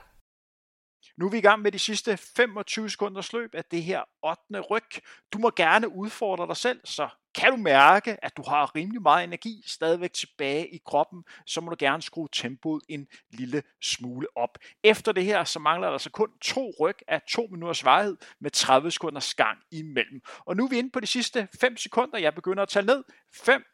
Nu 1.18 1.26
er 1.26 1.30
vi 1.30 1.38
i 1.38 1.40
gang 1.40 1.62
med 1.62 1.72
de 1.72 1.78
sidste 1.78 2.16
25 2.16 2.90
sekunders 2.90 3.32
løb 3.32 3.54
af 3.54 3.64
det 3.64 3.82
her 3.82 4.02
8. 4.22 4.60
ryg. 4.60 5.02
Du 5.32 5.38
må 5.38 5.50
gerne 5.56 5.88
udfordre 5.88 6.46
dig 6.46 6.56
selv, 6.56 6.80
så 6.84 7.08
kan 7.34 7.50
du 7.50 7.56
mærke, 7.56 8.24
at 8.24 8.36
du 8.36 8.42
har 8.42 8.76
rimelig 8.76 9.02
meget 9.02 9.24
energi 9.24 9.62
stadigvæk 9.66 10.12
tilbage 10.12 10.68
i 10.68 10.80
kroppen, 10.86 11.24
så 11.46 11.60
må 11.60 11.70
du 11.70 11.76
gerne 11.78 12.02
skrue 12.02 12.28
tempoet 12.32 12.82
en 12.88 13.06
lille 13.30 13.62
smule 13.82 14.26
op. 14.36 14.58
Efter 14.82 15.12
det 15.12 15.24
her, 15.24 15.44
så 15.44 15.58
mangler 15.58 15.86
der 15.86 15.92
altså 15.92 16.10
kun 16.10 16.30
to 16.42 16.72
ryg 16.80 16.96
af 17.08 17.22
to 17.28 17.48
minutters 17.50 17.84
varighed 17.84 18.16
med 18.40 18.50
30 18.50 18.90
sekunders 18.90 19.34
gang 19.34 19.58
imellem. 19.70 20.20
Og 20.46 20.56
nu 20.56 20.64
er 20.64 20.68
vi 20.68 20.78
inde 20.78 20.90
på 20.90 21.00
de 21.00 21.06
sidste 21.06 21.48
5 21.60 21.76
sekunder. 21.76 22.18
Jeg 22.18 22.34
begynder 22.34 22.62
at 22.62 22.68
tælle 22.68 22.86
ned. 22.86 23.04
5, 23.34 23.64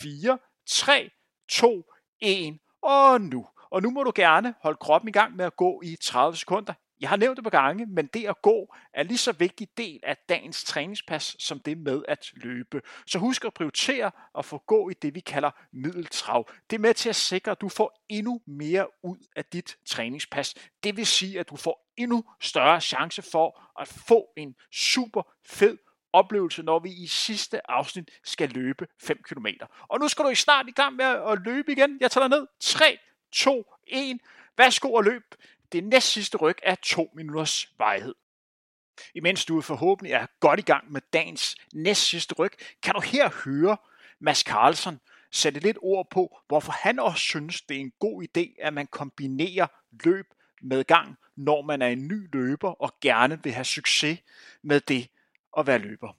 4, 0.00 0.38
3, 0.68 1.10
2, 1.48 1.84
1 2.20 2.58
og 2.82 3.20
nu. 3.20 3.46
Og 3.70 3.82
nu 3.82 3.90
må 3.90 4.02
du 4.02 4.12
gerne 4.14 4.54
holde 4.62 4.78
kroppen 4.80 5.08
i 5.08 5.12
gang 5.12 5.36
med 5.36 5.44
at 5.44 5.56
gå 5.56 5.80
i 5.84 5.96
30 6.02 6.36
sekunder. 6.36 6.74
Jeg 7.00 7.08
har 7.08 7.16
nævnt 7.16 7.36
det 7.36 7.44
på 7.44 7.50
gange, 7.50 7.86
men 7.86 8.06
det 8.06 8.26
at 8.26 8.42
gå 8.42 8.74
er 8.94 9.02
lige 9.02 9.18
så 9.18 9.32
vigtig 9.32 9.68
del 9.76 10.00
af 10.02 10.16
dagens 10.28 10.64
træningspas, 10.64 11.36
som 11.38 11.60
det 11.60 11.78
med 11.78 12.02
at 12.08 12.30
løbe. 12.34 12.82
Så 13.06 13.18
husk 13.18 13.44
at 13.44 13.54
prioritere 13.54 14.10
at 14.38 14.44
få 14.44 14.58
gå 14.58 14.90
i 14.90 14.94
det, 15.02 15.14
vi 15.14 15.20
kalder 15.20 15.50
middeltrav. 15.72 16.50
Det 16.70 16.76
er 16.76 16.80
med 16.80 16.94
til 16.94 17.08
at 17.08 17.16
sikre, 17.16 17.50
at 17.50 17.60
du 17.60 17.68
får 17.68 18.04
endnu 18.08 18.40
mere 18.46 18.86
ud 19.02 19.18
af 19.36 19.44
dit 19.44 19.76
træningspas. 19.86 20.54
Det 20.84 20.96
vil 20.96 21.06
sige, 21.06 21.40
at 21.40 21.50
du 21.50 21.56
får 21.56 21.92
endnu 21.96 22.24
større 22.40 22.80
chance 22.80 23.22
for 23.22 23.70
at 23.80 23.88
få 23.88 24.28
en 24.36 24.54
super 24.72 25.22
fed 25.46 25.78
oplevelse, 26.12 26.62
når 26.62 26.78
vi 26.78 26.90
i 26.90 27.06
sidste 27.06 27.70
afsnit 27.70 28.10
skal 28.24 28.48
løbe 28.50 28.86
5 29.00 29.22
km. 29.22 29.46
Og 29.88 30.00
nu 30.00 30.08
skal 30.08 30.24
du 30.24 30.30
i 30.30 30.34
snart 30.34 30.68
i 30.68 30.72
gang 30.72 30.96
med 30.96 31.04
at 31.04 31.38
løbe 31.44 31.72
igen. 31.72 31.98
Jeg 32.00 32.10
tager 32.10 32.28
ned. 32.28 32.46
3, 32.60 32.98
2, 33.32 33.64
1. 33.86 34.18
Værsgo 34.56 34.92
og 34.92 35.04
løb 35.04 35.34
det 35.72 35.84
næst 35.84 36.08
sidste 36.08 36.38
ryg 36.38 36.56
er 36.62 36.74
to 36.74 37.10
minutters 37.14 37.68
vejhed. 37.78 38.14
Imens 39.14 39.44
du 39.44 39.60
forhåbentlig 39.60 40.12
er 40.12 40.26
godt 40.40 40.60
i 40.60 40.62
gang 40.62 40.92
med 40.92 41.00
dagens 41.12 41.56
næst 41.72 42.02
sidste 42.02 42.34
ryg, 42.34 42.52
kan 42.82 42.94
du 42.94 43.00
her 43.00 43.30
høre 43.44 43.76
Mads 44.18 44.38
Carlsen 44.38 45.00
sætte 45.30 45.60
lidt 45.60 45.78
ord 45.82 46.10
på, 46.10 46.38
hvorfor 46.48 46.72
han 46.72 46.98
også 46.98 47.20
synes, 47.20 47.62
det 47.62 47.76
er 47.76 47.80
en 47.80 47.92
god 47.98 48.22
idé, 48.22 48.54
at 48.62 48.72
man 48.74 48.86
kombinerer 48.86 49.66
løb 50.04 50.26
med 50.62 50.84
gang, 50.84 51.16
når 51.36 51.62
man 51.62 51.82
er 51.82 51.88
en 51.88 52.08
ny 52.08 52.28
løber 52.32 52.70
og 52.70 53.00
gerne 53.00 53.42
vil 53.42 53.52
have 53.52 53.64
succes 53.64 54.18
med 54.62 54.80
det 54.80 55.08
at 55.58 55.66
være 55.66 55.78
løber. 55.78 56.12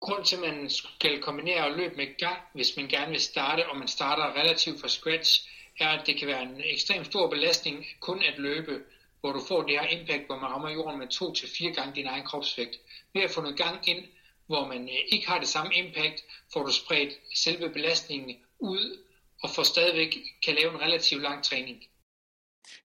Grunden 0.00 0.24
til, 0.24 0.36
at 0.36 0.42
man 0.42 0.70
skal 0.70 1.22
kombinere 1.22 1.76
løb 1.76 1.96
med 1.96 2.18
gang, 2.18 2.38
hvis 2.54 2.76
man 2.76 2.88
gerne 2.88 3.10
vil 3.10 3.20
starte, 3.20 3.68
og 3.68 3.76
man 3.76 3.88
starter 3.88 4.40
relativt 4.40 4.80
fra 4.80 4.88
scratch, 4.88 5.47
er, 5.80 5.88
at 5.88 6.06
det 6.06 6.18
kan 6.18 6.28
være 6.28 6.42
en 6.42 6.60
ekstremt 6.64 7.06
stor 7.06 7.30
belastning 7.30 7.86
kun 8.00 8.22
at 8.22 8.38
løbe, 8.38 8.82
hvor 9.20 9.32
du 9.32 9.40
får 9.48 9.62
det 9.62 9.80
her 9.80 9.86
impact, 9.86 10.26
hvor 10.26 10.36
man 10.36 10.50
rammer 10.50 10.70
jorden 10.70 10.98
med 10.98 11.08
to 11.08 11.32
til 11.32 11.48
fire 11.58 11.72
gange 11.72 11.94
din 11.94 12.06
egen 12.06 12.24
kropsvægt. 12.24 12.76
Ved 13.14 13.22
at 13.22 13.30
få 13.30 13.40
noget 13.40 13.56
gang 13.56 13.88
ind, 13.88 14.04
hvor 14.46 14.66
man 14.66 14.82
øh, 14.88 15.00
ikke 15.12 15.28
har 15.28 15.38
det 15.38 15.48
samme 15.48 15.74
impact, 15.74 16.24
får 16.52 16.62
du 16.62 16.72
spredt 16.72 17.12
selve 17.34 17.70
belastningen 17.70 18.36
ud, 18.58 19.04
og 19.42 19.50
får 19.50 19.62
stadigvæk 19.62 20.18
kan 20.44 20.54
lave 20.54 20.70
en 20.70 20.80
relativt 20.80 21.22
lang 21.22 21.44
træning. 21.44 21.84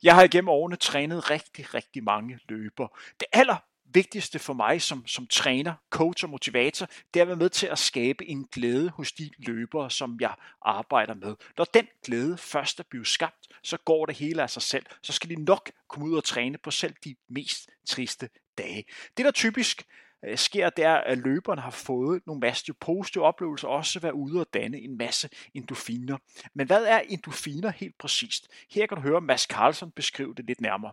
Jeg 0.04 0.16
har 0.16 0.24
igennem 0.24 0.50
årene 0.50 0.76
trænet 0.76 1.30
rigtig, 1.30 1.74
rigtig 1.74 2.04
mange 2.04 2.40
løber. 2.50 2.88
Det 3.20 3.28
aller 3.34 3.58
vigtigste 3.94 4.40
for 4.40 4.54
mig 4.54 4.82
som, 4.82 5.08
som 5.08 5.28
træner, 5.28 5.74
coach 5.90 6.24
og 6.24 6.30
motivator, 6.30 6.86
det 7.14 7.20
er 7.20 7.22
at 7.22 7.28
være 7.28 7.38
med 7.38 7.50
til 7.50 7.68
at 7.68 7.80
skabe 7.80 8.26
en 8.26 8.48
glæde 8.52 8.90
hos 8.90 9.12
de 9.12 9.30
løbere, 9.38 9.92
som 9.92 10.18
jeg 10.22 10.36
arbejder 10.62 11.14
med. 11.14 11.36
Når 11.58 11.66
den 11.66 11.88
glæde 12.06 12.38
først 12.38 12.80
er 12.80 12.84
blevet 12.90 13.08
skabt, 13.08 13.48
så 13.64 13.78
går 13.78 14.06
det 14.06 14.16
hele 14.16 14.42
af 14.42 14.50
sig 14.50 14.62
selv. 14.62 14.86
Så 15.02 15.14
skal 15.14 15.30
de 15.30 15.36
nok 15.44 15.72
komme 15.88 16.06
ud 16.06 16.18
og 16.18 16.24
træne 16.24 16.58
på 16.58 16.72
selv 16.72 16.94
de 17.04 17.16
mest 17.30 17.70
triste 17.88 18.30
dage. 18.58 18.86
Det 19.18 19.26
der 19.26 19.32
typisk 19.32 19.86
øh, 20.26 20.38
sker, 20.38 20.70
det 20.70 20.86
er, 20.86 20.96
at 20.96 21.18
løberne 21.18 21.62
har 21.62 21.72
fået 21.72 22.22
nogle 22.28 22.40
masse 22.40 22.74
positive 22.74 23.24
oplevelser, 23.24 23.68
og 23.68 23.76
også 23.76 24.00
være 24.00 24.14
ude 24.14 24.40
og 24.40 24.48
danne 24.54 24.82
en 24.82 24.98
masse 24.98 25.30
endorfiner. 25.54 26.18
Men 26.54 26.68
hvad 26.68 26.86
er 26.86 27.00
endorfiner 27.00 27.72
helt 27.72 27.98
præcist? 27.98 28.48
Her 28.70 28.88
kan 28.88 28.98
du 28.98 29.02
høre 29.02 29.22
Mads 29.22 29.42
Carlson 29.42 29.92
beskrive 29.92 30.34
det 30.34 30.46
lidt 30.46 30.62
nærmere. 30.62 30.92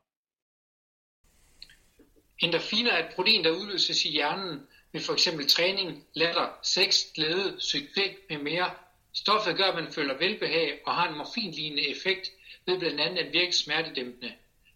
Endorfiner 2.41 2.93
er 2.93 3.07
et 3.07 3.15
protein, 3.15 3.45
der 3.45 3.51
udløses 3.51 4.05
i 4.05 4.11
hjernen 4.11 4.67
ved 4.93 5.01
for 5.01 5.13
eksempel 5.13 5.49
træning, 5.49 6.05
latter, 6.15 6.49
sex, 6.63 7.05
glæde, 7.15 7.57
succes 7.61 8.17
med 8.31 8.39
mere. 8.39 8.71
Stoffet 9.13 9.57
gør, 9.57 9.65
at 9.65 9.75
man 9.75 9.93
føler 9.93 10.19
velbehag 10.19 10.81
og 10.87 10.95
har 10.95 11.09
en 11.09 11.17
morfinlignende 11.19 11.89
effekt 11.89 12.31
ved 12.67 12.79
blandt 12.79 13.01
andet 13.01 13.19
at 13.19 13.33
virke 13.33 13.53
smertedæmpende. 13.53 14.35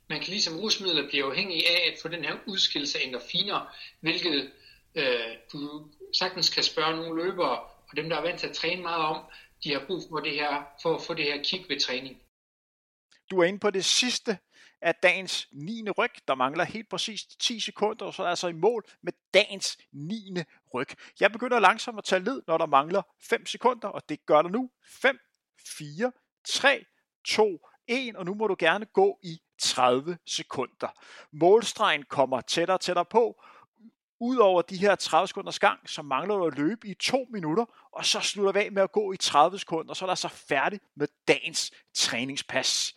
Man 0.09 0.21
kan 0.21 0.31
ligesom 0.31 0.59
rusmidler 0.59 1.09
blive 1.09 1.25
afhængig 1.25 1.67
af 1.69 1.93
at 1.93 1.99
få 2.03 2.09
den 2.09 2.25
her 2.25 2.37
udskillelse 2.47 2.99
af 2.99 3.07
endorfiner, 3.07 3.77
hvilket 4.01 4.51
øh, 4.95 5.37
du 5.53 5.87
sagtens 6.19 6.49
kan 6.49 6.63
spørge 6.63 6.97
nogle 6.97 7.25
løbere, 7.25 7.59
og 7.59 7.97
dem, 7.97 8.09
der 8.09 8.17
er 8.17 8.23
vant 8.23 8.41
til 8.41 8.47
at 8.47 8.55
træne 8.55 8.83
meget 8.83 9.05
om, 9.05 9.25
de 9.65 9.73
har 9.73 9.85
brug 9.87 10.03
for 10.11 10.21
det 10.21 10.33
her, 10.33 10.63
for 10.83 10.95
at 10.95 11.03
få 11.03 11.15
det 11.15 11.25
her 11.25 11.43
kick 11.43 11.69
ved 11.69 11.81
træning. 11.81 12.23
Du 13.31 13.39
er 13.39 13.45
inde 13.45 13.59
på 13.59 13.71
det 13.71 13.85
sidste 13.85 14.39
er 14.85 14.93
dagens 14.93 15.49
9. 15.53 15.91
ryg. 15.91 16.11
Der 16.29 16.35
mangler 16.35 16.65
helt 16.65 16.89
præcist 16.89 17.41
10 17.41 17.61
sekunder, 17.61 18.07
og 18.07 18.15
så 18.15 18.23
er 18.23 18.27
altså 18.27 18.49
i 18.49 18.53
mål 18.53 18.85
med 19.03 19.13
dagens 19.35 19.79
9. 19.93 20.37
ryg. 20.75 20.89
Jeg 21.21 21.33
begynder 21.33 21.59
langsomt 21.59 21.99
at 21.99 22.05
tage 22.05 22.25
led, 22.25 22.43
når 22.47 22.59
der 22.59 22.67
mangler 22.67 23.03
5 23.21 23.47
sekunder, 23.47 23.89
og 23.89 24.09
det 24.09 24.27
gør 24.27 24.43
der 24.43 24.49
nu. 24.49 24.71
5, 24.87 25.19
4, 25.67 26.13
3, 26.49 26.85
2, 27.25 27.69
1, 27.87 28.17
og 28.17 28.25
nu 28.25 28.35
må 28.35 28.47
du 28.47 28.57
gerne 28.59 28.87
gå 28.87 29.19
i 29.23 29.41
30 29.59 30.19
sekunder. 30.27 30.89
Målstregen 31.33 32.03
kommer 32.03 32.41
tættere 32.41 32.77
og 32.77 32.81
tættere 32.81 33.05
på. 33.05 33.43
Udover 34.21 34.63
de 34.63 34.77
her 34.77 34.95
30 34.95 35.29
sekunders 35.29 35.59
gang, 35.59 35.91
så 35.91 36.03
mangler 36.03 36.37
du 36.37 36.47
at 36.47 36.59
løbe 36.59 36.89
i 36.89 36.95
2 36.95 37.27
minutter, 37.31 37.65
og 37.93 38.05
så 38.05 38.21
slutter 38.21 38.53
vi 38.53 38.59
af 38.59 38.73
med 38.73 38.83
at 38.83 38.93
gå 38.93 39.13
i 39.13 39.17
30 39.17 39.59
sekunder, 39.59 39.95
så 39.95 40.05
er 40.05 40.07
der 40.07 40.15
så 40.15 40.27
altså 40.27 40.47
færdig 40.47 40.81
med 40.97 41.09
dagens 41.29 41.73
træningspas. 41.95 42.95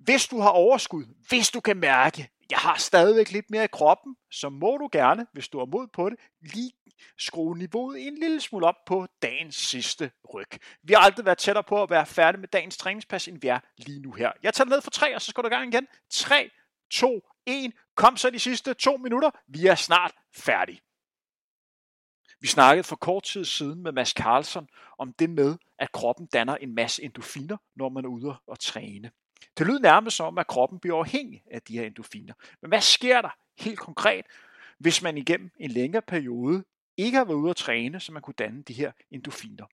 Hvis 0.00 0.26
du 0.26 0.40
har 0.40 0.50
overskud, 0.50 1.04
hvis 1.28 1.50
du 1.50 1.60
kan 1.60 1.76
mærke, 1.76 2.28
jeg 2.50 2.58
har 2.58 2.76
stadigvæk 2.76 3.30
lidt 3.30 3.50
mere 3.50 3.64
i 3.64 3.68
kroppen, 3.72 4.16
så 4.30 4.48
må 4.48 4.76
du 4.76 4.88
gerne, 4.92 5.26
hvis 5.32 5.48
du 5.48 5.58
har 5.58 5.66
mod 5.66 5.86
på 5.92 6.10
det, 6.10 6.18
lige 6.40 6.72
skrue 7.18 7.58
niveauet 7.58 8.06
en 8.06 8.18
lille 8.18 8.40
smule 8.40 8.66
op 8.66 8.84
på 8.86 9.06
dagens 9.22 9.56
sidste 9.56 10.10
ryg. 10.34 10.48
Vi 10.82 10.92
har 10.92 11.00
aldrig 11.00 11.26
været 11.26 11.38
tættere 11.38 11.64
på 11.64 11.82
at 11.82 11.90
være 11.90 12.06
færdige 12.06 12.40
med 12.40 12.48
dagens 12.48 12.76
træningspas, 12.76 13.28
end 13.28 13.40
vi 13.40 13.48
er 13.48 13.60
lige 13.76 14.00
nu 14.00 14.12
her. 14.12 14.32
Jeg 14.42 14.54
tager 14.54 14.68
ned 14.68 14.80
for 14.80 14.90
tre, 14.90 15.14
og 15.14 15.22
så 15.22 15.30
skal 15.30 15.42
du 15.42 15.48
i 15.48 15.50
gang 15.50 15.74
igen. 15.74 15.86
3, 16.10 16.50
2, 16.92 17.20
1. 17.46 17.72
Kom 17.96 18.16
så 18.16 18.30
de 18.30 18.38
sidste 18.38 18.74
to 18.74 18.96
minutter. 18.96 19.30
Vi 19.48 19.66
er 19.66 19.74
snart 19.74 20.12
færdige. 20.36 20.80
Vi 22.40 22.46
snakkede 22.46 22.84
for 22.84 22.96
kort 22.96 23.22
tid 23.22 23.44
siden 23.44 23.82
med 23.82 23.92
Mads 23.92 24.08
Carlson 24.10 24.68
om 24.98 25.12
det 25.12 25.30
med, 25.30 25.56
at 25.78 25.92
kroppen 25.92 26.26
danner 26.26 26.56
en 26.56 26.74
masse 26.74 27.02
endorfiner, 27.02 27.56
når 27.76 27.88
man 27.88 28.04
er 28.04 28.08
ude 28.08 28.36
og 28.46 28.58
træne. 28.58 29.10
Det 29.58 29.66
lyder 29.66 29.78
nærmest 29.78 30.16
som, 30.16 30.38
at 30.38 30.46
kroppen 30.46 30.78
bliver 30.78 30.96
afhængig 30.96 31.42
af 31.50 31.62
de 31.62 31.78
her 31.78 31.86
endorfiner. 31.86 32.34
Men 32.60 32.68
hvad 32.68 32.80
sker 32.80 33.22
der 33.22 33.36
helt 33.58 33.78
konkret, 33.78 34.24
hvis 34.78 35.02
man 35.02 35.18
igennem 35.18 35.50
en 35.58 35.70
længere 35.70 36.02
periode 36.02 36.64
ikke 36.96 37.18
har 37.18 37.24
været 37.24 37.36
ude 37.36 37.50
at 37.50 37.56
træne, 37.56 38.00
så 38.00 38.12
man 38.12 38.22
kunne 38.22 38.34
danne 38.38 38.62
de 38.62 38.72
her 38.72 38.92
endorfiner? 39.10 39.66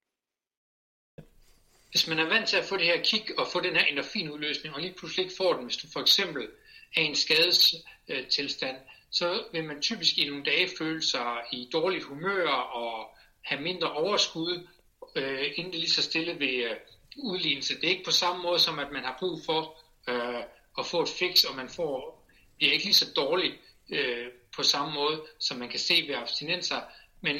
Hvis 1.91 2.07
man 2.07 2.19
er 2.19 2.29
vant 2.29 2.49
til 2.49 2.57
at 2.57 2.65
få 2.65 2.77
det 2.77 2.85
her 2.85 3.03
kick 3.03 3.31
og 3.37 3.47
få 3.47 3.59
den 3.59 3.75
her 3.75 3.85
endorfinudløsning, 3.85 4.75
og 4.75 4.81
lige 4.81 4.93
pludselig 4.93 5.23
ikke 5.23 5.35
får 5.37 5.53
den, 5.53 5.65
hvis 5.65 5.77
du 5.77 5.87
for 5.93 5.99
eksempel 5.99 6.47
er 6.95 7.01
i 7.01 7.05
en 7.05 7.15
skadestilstand, 7.15 8.77
så 9.11 9.43
vil 9.51 9.63
man 9.63 9.81
typisk 9.81 10.17
i 10.17 10.29
nogle 10.29 10.43
dage 10.43 10.69
føle 10.77 11.01
sig 11.01 11.37
i 11.51 11.69
dårligt 11.73 12.03
humør 12.03 12.49
og 12.49 13.17
have 13.41 13.61
mindre 13.61 13.91
overskud, 13.91 14.67
øh, 15.15 15.51
inden 15.55 15.71
det 15.71 15.79
lige 15.79 15.89
så 15.89 16.01
stille 16.01 16.33
vil 16.33 16.59
øh, 16.59 16.77
udlignelse. 17.17 17.75
Det 17.75 17.83
er 17.83 17.89
ikke 17.89 18.03
på 18.03 18.11
samme 18.11 18.43
måde 18.43 18.59
som, 18.59 18.79
at 18.79 18.91
man 18.91 19.03
har 19.03 19.15
brug 19.19 19.41
for 19.45 19.77
øh, 20.07 20.43
at 20.77 20.85
få 20.85 21.01
et 21.01 21.09
fix, 21.09 21.43
og 21.43 21.55
man 21.55 21.69
får, 21.69 22.23
bliver 22.57 22.73
ikke 22.73 22.85
lige 22.85 22.93
så 22.93 23.13
dårligt 23.15 23.55
øh, 23.89 24.27
på 24.55 24.63
samme 24.63 24.93
måde, 24.93 25.25
som 25.39 25.57
man 25.57 25.69
kan 25.69 25.79
se 25.79 26.05
ved 26.07 26.15
abstinenser, 26.15 26.81
men, 27.21 27.35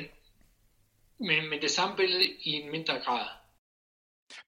men, 1.20 1.50
men 1.50 1.62
det 1.62 1.72
samme 1.72 1.96
billede 1.96 2.26
i 2.26 2.52
en 2.52 2.72
mindre 2.72 3.00
grad. 3.00 3.28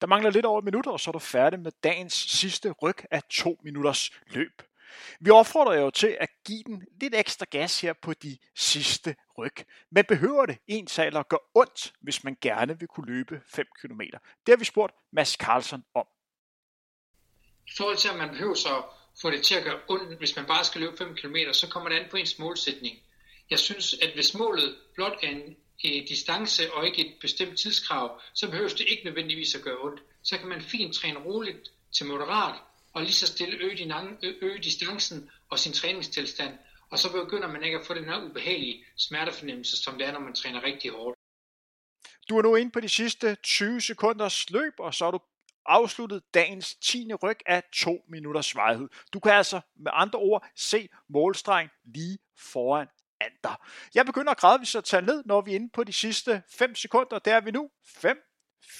Der 0.00 0.06
mangler 0.06 0.30
lidt 0.30 0.46
over 0.46 0.58
et 0.58 0.64
minut, 0.64 0.86
og 0.86 1.00
så 1.00 1.10
er 1.10 1.12
du 1.12 1.18
færdig 1.18 1.60
med 1.60 1.72
dagens 1.84 2.14
sidste 2.14 2.70
ryg 2.70 2.96
af 3.10 3.22
to 3.22 3.60
minutters 3.62 4.10
løb. 4.26 4.62
Vi 5.20 5.30
opfordrer 5.30 5.74
jo 5.74 5.90
til 5.90 6.16
at 6.20 6.28
give 6.46 6.62
den 6.66 6.84
lidt 7.00 7.14
ekstra 7.14 7.46
gas 7.50 7.80
her 7.80 7.92
på 7.92 8.14
de 8.14 8.38
sidste 8.56 9.16
ryg. 9.38 9.56
Men 9.90 10.04
behøver 10.04 10.46
det 10.46 10.58
en 10.66 10.86
tal 10.86 11.12
gør 11.12 11.50
ondt, 11.54 11.92
hvis 12.00 12.24
man 12.24 12.36
gerne 12.42 12.78
vil 12.78 12.88
kunne 12.88 13.06
løbe 13.06 13.40
5 13.54 13.66
km? 13.82 14.00
Det 14.46 14.48
har 14.48 14.56
vi 14.56 14.64
spurgt 14.64 14.92
Mads 15.12 15.32
Carlsen 15.32 15.84
om. 15.94 16.06
I 17.66 17.72
forhold 17.76 17.96
til, 17.96 18.08
at 18.08 18.16
man 18.16 18.28
behøver 18.28 18.54
så 18.54 18.82
få 19.22 19.30
det 19.30 19.42
til 19.42 19.54
at 19.54 19.64
gøre 19.64 19.80
ondt, 19.88 20.18
hvis 20.18 20.36
man 20.36 20.46
bare 20.46 20.64
skal 20.64 20.80
løbe 20.80 20.96
5 20.96 21.14
km, 21.16 21.36
så 21.52 21.68
kommer 21.68 21.88
det 21.88 21.96
an 21.96 22.10
på 22.10 22.16
ens 22.16 22.38
målsætning. 22.38 22.98
Jeg 23.50 23.58
synes, 23.58 23.94
at 24.02 24.10
hvis 24.14 24.34
målet 24.34 24.76
blot 24.94 25.18
er 25.22 25.28
en, 25.28 25.56
distance 25.82 26.72
og 26.74 26.86
ikke 26.86 27.06
et 27.06 27.14
bestemt 27.20 27.58
tidskrav, 27.58 28.20
så 28.34 28.50
behøver 28.50 28.68
det 28.68 28.80
ikke 28.88 29.04
nødvendigvis 29.04 29.54
at 29.54 29.62
gøre 29.62 29.78
ondt. 29.80 30.02
Så 30.22 30.38
kan 30.38 30.48
man 30.48 30.62
fint 30.62 30.94
træne 30.94 31.18
roligt 31.18 31.72
til 31.92 32.06
moderat, 32.06 32.54
og 32.92 33.02
lige 33.02 33.12
så 33.12 33.26
stille 33.26 33.56
øge, 33.64 33.76
din, 33.76 33.92
øge 34.22 34.58
distancen 34.58 35.30
og 35.50 35.58
sin 35.58 35.72
træningstilstand, 35.72 36.58
og 36.90 36.98
så 36.98 37.12
begynder 37.12 37.48
man 37.48 37.62
ikke 37.62 37.78
at 37.78 37.86
få 37.86 37.94
den 37.94 38.04
her 38.04 38.24
ubehagelige 38.24 38.84
smertefornemmelse, 38.96 39.82
som 39.82 39.98
det 39.98 40.06
er, 40.06 40.12
når 40.12 40.20
man 40.20 40.34
træner 40.34 40.62
rigtig 40.62 40.90
hårdt. 40.90 41.18
Du 42.28 42.38
er 42.38 42.42
nu 42.42 42.56
inde 42.56 42.70
på 42.70 42.80
de 42.80 42.88
sidste 42.88 43.34
20 43.34 43.80
sekunders 43.80 44.50
løb, 44.50 44.72
og 44.78 44.94
så 44.94 45.04
er 45.04 45.10
du 45.10 45.20
afsluttet 45.66 46.22
dagens 46.34 46.74
10. 46.74 47.14
ryg 47.22 47.38
af 47.46 47.62
2 47.72 48.04
minutters 48.08 48.56
varighed. 48.56 48.88
Du 49.12 49.20
kan 49.20 49.32
altså 49.32 49.60
med 49.76 49.92
andre 49.94 50.18
ord 50.18 50.46
se 50.56 50.88
målstregen 51.08 51.68
lige 51.84 52.18
foran 52.38 52.86
andre. 53.20 53.56
Jeg 53.94 54.06
begynder 54.06 54.34
gradvist 54.34 54.76
at 54.76 54.84
tage 54.84 55.02
ned, 55.02 55.22
når 55.26 55.40
vi 55.40 55.50
er 55.50 55.54
inde 55.54 55.70
på 55.74 55.84
de 55.84 55.92
sidste 55.92 56.42
5 56.48 56.74
sekunder. 56.74 57.18
Der 57.18 57.34
er 57.34 57.40
vi 57.40 57.50
nu. 57.50 57.70
5, 57.86 58.18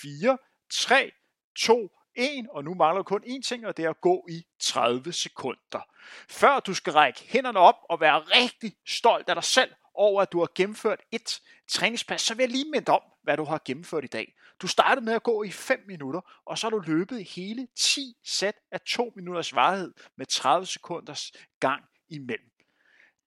4, 0.02 0.38
3, 0.70 1.12
2, 1.58 1.99
1, 2.14 2.46
og 2.50 2.64
nu 2.64 2.74
mangler 2.74 2.98
du 2.98 3.02
kun 3.02 3.24
én 3.24 3.42
ting, 3.42 3.66
og 3.66 3.76
det 3.76 3.84
er 3.84 3.90
at 3.90 4.00
gå 4.00 4.26
i 4.28 4.44
30 4.60 5.12
sekunder. 5.12 5.88
Før 6.28 6.60
du 6.60 6.74
skal 6.74 6.92
række 6.92 7.20
hænderne 7.28 7.58
op 7.58 7.76
og 7.88 8.00
være 8.00 8.18
rigtig 8.20 8.72
stolt 8.86 9.28
af 9.28 9.34
dig 9.34 9.44
selv 9.44 9.70
over, 9.94 10.22
at 10.22 10.32
du 10.32 10.38
har 10.38 10.48
gennemført 10.54 11.00
et 11.12 11.40
træningspas, 11.68 12.22
så 12.22 12.34
vil 12.34 12.42
jeg 12.42 12.50
lige 12.50 12.70
minde 12.70 12.92
om, 12.92 13.02
hvad 13.22 13.36
du 13.36 13.44
har 13.44 13.62
gennemført 13.64 14.04
i 14.04 14.06
dag. 14.06 14.34
Du 14.62 14.66
startede 14.66 15.04
med 15.04 15.12
at 15.12 15.22
gå 15.22 15.42
i 15.42 15.50
5 15.50 15.84
minutter, 15.86 16.20
og 16.46 16.58
så 16.58 16.66
har 16.66 16.70
du 16.70 16.78
løbet 16.78 17.24
hele 17.24 17.68
10 17.76 18.16
sæt 18.24 18.54
af 18.72 18.80
2 18.80 19.12
minutters 19.16 19.54
varighed 19.54 19.92
med 20.16 20.26
30 20.26 20.66
sekunders 20.66 21.32
gang 21.60 21.84
imellem. 22.08 22.50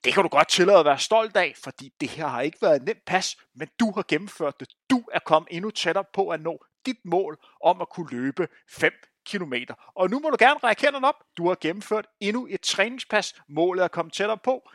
Det 0.04 0.14
kan 0.14 0.24
du 0.24 0.30
godt 0.30 0.50
tillade 0.50 0.80
at 0.80 0.86
være 0.86 1.00
stolt 1.00 1.38
af, 1.38 1.54
fordi 1.64 1.94
det 2.00 2.10
her 2.10 2.28
har 2.28 2.42
ikke 2.42 2.62
været 2.62 2.76
et 2.76 2.84
nemt 2.84 3.06
pas, 3.06 3.38
men 3.56 3.68
du 3.80 3.92
har 3.92 4.06
gennemført 4.08 4.60
det. 4.60 4.70
Du 4.90 5.04
er 5.12 5.20
kommet 5.20 5.48
endnu 5.52 5.72
tættere 5.72 6.06
på 6.14 6.30
at 6.30 6.42
nå 6.42 6.66
dit 6.86 7.06
mål 7.06 7.38
om 7.64 7.82
at 7.82 7.90
kunne 7.90 8.10
løbe 8.12 8.48
5 8.70 8.94
km. 9.26 9.54
Og 9.96 10.10
nu 10.10 10.20
må 10.20 10.30
du 10.30 10.36
gerne 10.40 10.60
række 10.64 10.82
hænderne 10.82 11.08
op. 11.08 11.16
Du 11.38 11.48
har 11.48 11.58
gennemført 11.62 12.08
endnu 12.20 12.48
et 12.50 12.62
træningspas. 12.62 13.36
Målet 13.50 13.84
er 13.84 13.88
kommet 13.88 14.14
tættere 14.14 14.38
på. 14.38 14.70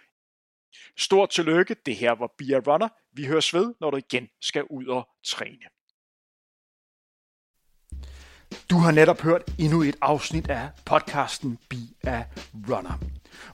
Stort 0.99 1.31
tillykke. 1.31 1.77
Det 1.87 1.97
her 1.97 2.13
var 2.13 2.31
Bia 2.39 2.59
Runner. 2.59 2.89
Vi 3.13 3.27
høres 3.27 3.55
ved, 3.55 3.75
når 3.81 3.91
du 3.91 3.97
igen 3.97 4.29
skal 4.41 4.65
ud 4.71 4.87
og 4.87 5.09
træne. 5.25 5.65
Du 8.71 8.79
har 8.79 8.91
netop 8.91 9.21
hørt 9.21 9.43
endnu 9.59 9.83
et 9.83 9.97
afsnit 10.01 10.51
af 10.51 10.71
podcasten 10.85 11.59
Be 11.69 12.11
a 12.11 12.25
Runner, 12.69 12.99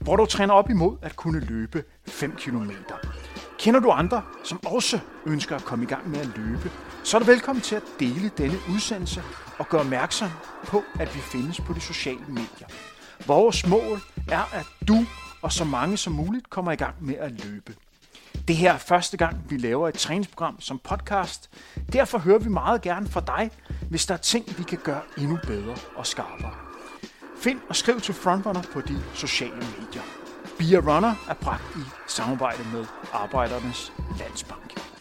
hvor 0.01 0.15
du 0.15 0.25
træner 0.25 0.53
op 0.53 0.69
imod 0.69 0.97
at 1.01 1.15
kunne 1.15 1.39
løbe 1.39 1.83
5 2.07 2.31
km. 2.31 2.71
Kender 3.59 3.79
du 3.79 3.91
andre, 3.91 4.21
som 4.43 4.59
også 4.65 4.99
ønsker 5.25 5.55
at 5.55 5.65
komme 5.65 5.85
i 5.85 5.87
gang 5.87 6.09
med 6.09 6.19
at 6.19 6.37
løbe, 6.37 6.71
så 7.03 7.17
er 7.17 7.19
du 7.19 7.25
velkommen 7.25 7.61
til 7.61 7.75
at 7.75 7.83
dele 7.99 8.31
denne 8.37 8.57
udsendelse 8.73 9.23
og 9.59 9.69
gøre 9.69 9.81
opmærksom 9.81 10.29
på, 10.63 10.83
at 10.99 11.15
vi 11.15 11.19
findes 11.19 11.61
på 11.61 11.73
de 11.73 11.81
sociale 11.81 12.25
medier. 12.27 12.67
Vores 13.27 13.67
mål 13.67 14.01
er, 14.31 14.53
at 14.53 14.65
du 14.87 15.05
og 15.41 15.51
så 15.51 15.63
mange 15.63 15.97
som 15.97 16.13
muligt 16.13 16.49
kommer 16.49 16.71
i 16.71 16.75
gang 16.75 16.95
med 16.99 17.15
at 17.15 17.45
løbe. 17.45 17.75
Det 18.47 18.55
her 18.55 18.73
er 18.73 18.77
første 18.77 19.17
gang, 19.17 19.37
vi 19.49 19.57
laver 19.57 19.89
et 19.89 19.95
træningsprogram 19.95 20.61
som 20.61 20.79
podcast. 20.83 21.49
Derfor 21.93 22.17
hører 22.17 22.39
vi 22.39 22.49
meget 22.49 22.81
gerne 22.81 23.07
fra 23.07 23.21
dig, 23.27 23.51
hvis 23.89 24.05
der 24.05 24.13
er 24.13 24.17
ting, 24.17 24.57
vi 24.57 24.63
kan 24.63 24.77
gøre 24.83 25.01
endnu 25.17 25.39
bedre 25.47 25.75
og 25.95 26.07
skarpere. 26.07 26.53
Find 27.37 27.59
og 27.69 27.75
skriv 27.75 28.01
til 28.01 28.13
Frontrunner 28.13 28.61
på 28.73 28.81
de 28.81 29.03
sociale 29.13 29.55
medier. 29.55 30.24
Be 30.57 30.77
a 30.77 30.79
Runner 30.79 31.15
er 31.29 31.33
bragt 31.33 31.75
i 31.75 31.79
samarbejde 32.07 32.63
med 32.73 32.85
Arbejdernes 33.13 33.93
Landsbank. 34.19 34.94